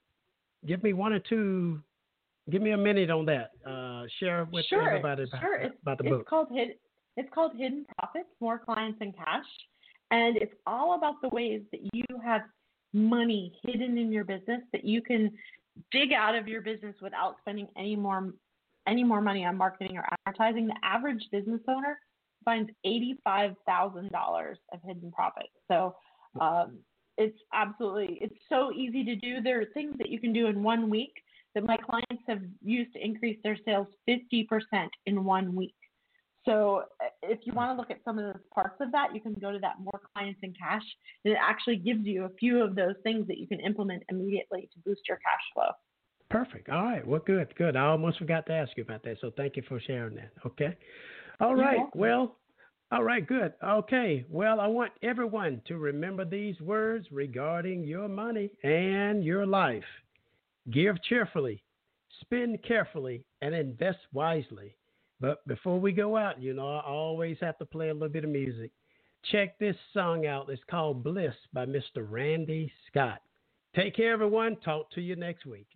[0.66, 1.80] give me one or two
[2.50, 3.50] give me a minute on that.
[3.66, 5.70] Uh, share with sure, everybody about, sure.
[5.82, 6.26] about the it's book.
[6.28, 6.76] Called Hid-
[7.16, 9.44] it's called Hidden Profits, More Clients and Cash.
[10.10, 12.42] And it's all about the ways that you have
[12.92, 15.30] money hidden in your business that you can
[15.90, 18.32] dig out of your business without spending any more
[18.86, 20.66] any more money on marketing or advertising.
[20.66, 21.98] The average business owner
[22.44, 25.52] finds eighty-five thousand dollars of hidden profits.
[25.68, 25.94] So
[26.40, 26.78] um,
[27.16, 29.40] it's absolutely it's so easy to do.
[29.40, 31.12] There are things that you can do in one week
[31.54, 34.46] that my clients have used to increase their sales 50%
[35.06, 35.74] in one week.
[36.44, 39.20] So uh, if you want to look at some of the parts of that, you
[39.20, 40.82] can go to that more clients and cash.
[41.24, 44.68] And it actually gives you a few of those things that you can implement immediately
[44.72, 45.70] to boost your cash flow.
[46.30, 46.68] Perfect.
[46.68, 47.06] All right.
[47.06, 47.76] Well, good, good.
[47.76, 49.18] I almost forgot to ask you about that.
[49.20, 50.32] So thank you for sharing that.
[50.46, 50.76] Okay.
[51.40, 51.80] All right.
[51.94, 52.38] Well,
[52.92, 53.54] all right, good.
[53.64, 54.26] Okay.
[54.28, 59.82] Well, I want everyone to remember these words regarding your money and your life.
[60.70, 61.62] Give cheerfully,
[62.20, 64.76] spend carefully, and invest wisely.
[65.20, 68.24] But before we go out, you know, I always have to play a little bit
[68.24, 68.70] of music.
[69.30, 70.48] Check this song out.
[70.50, 72.06] It's called Bliss by Mr.
[72.08, 73.20] Randy Scott.
[73.74, 74.56] Take care, everyone.
[74.64, 75.68] Talk to you next week.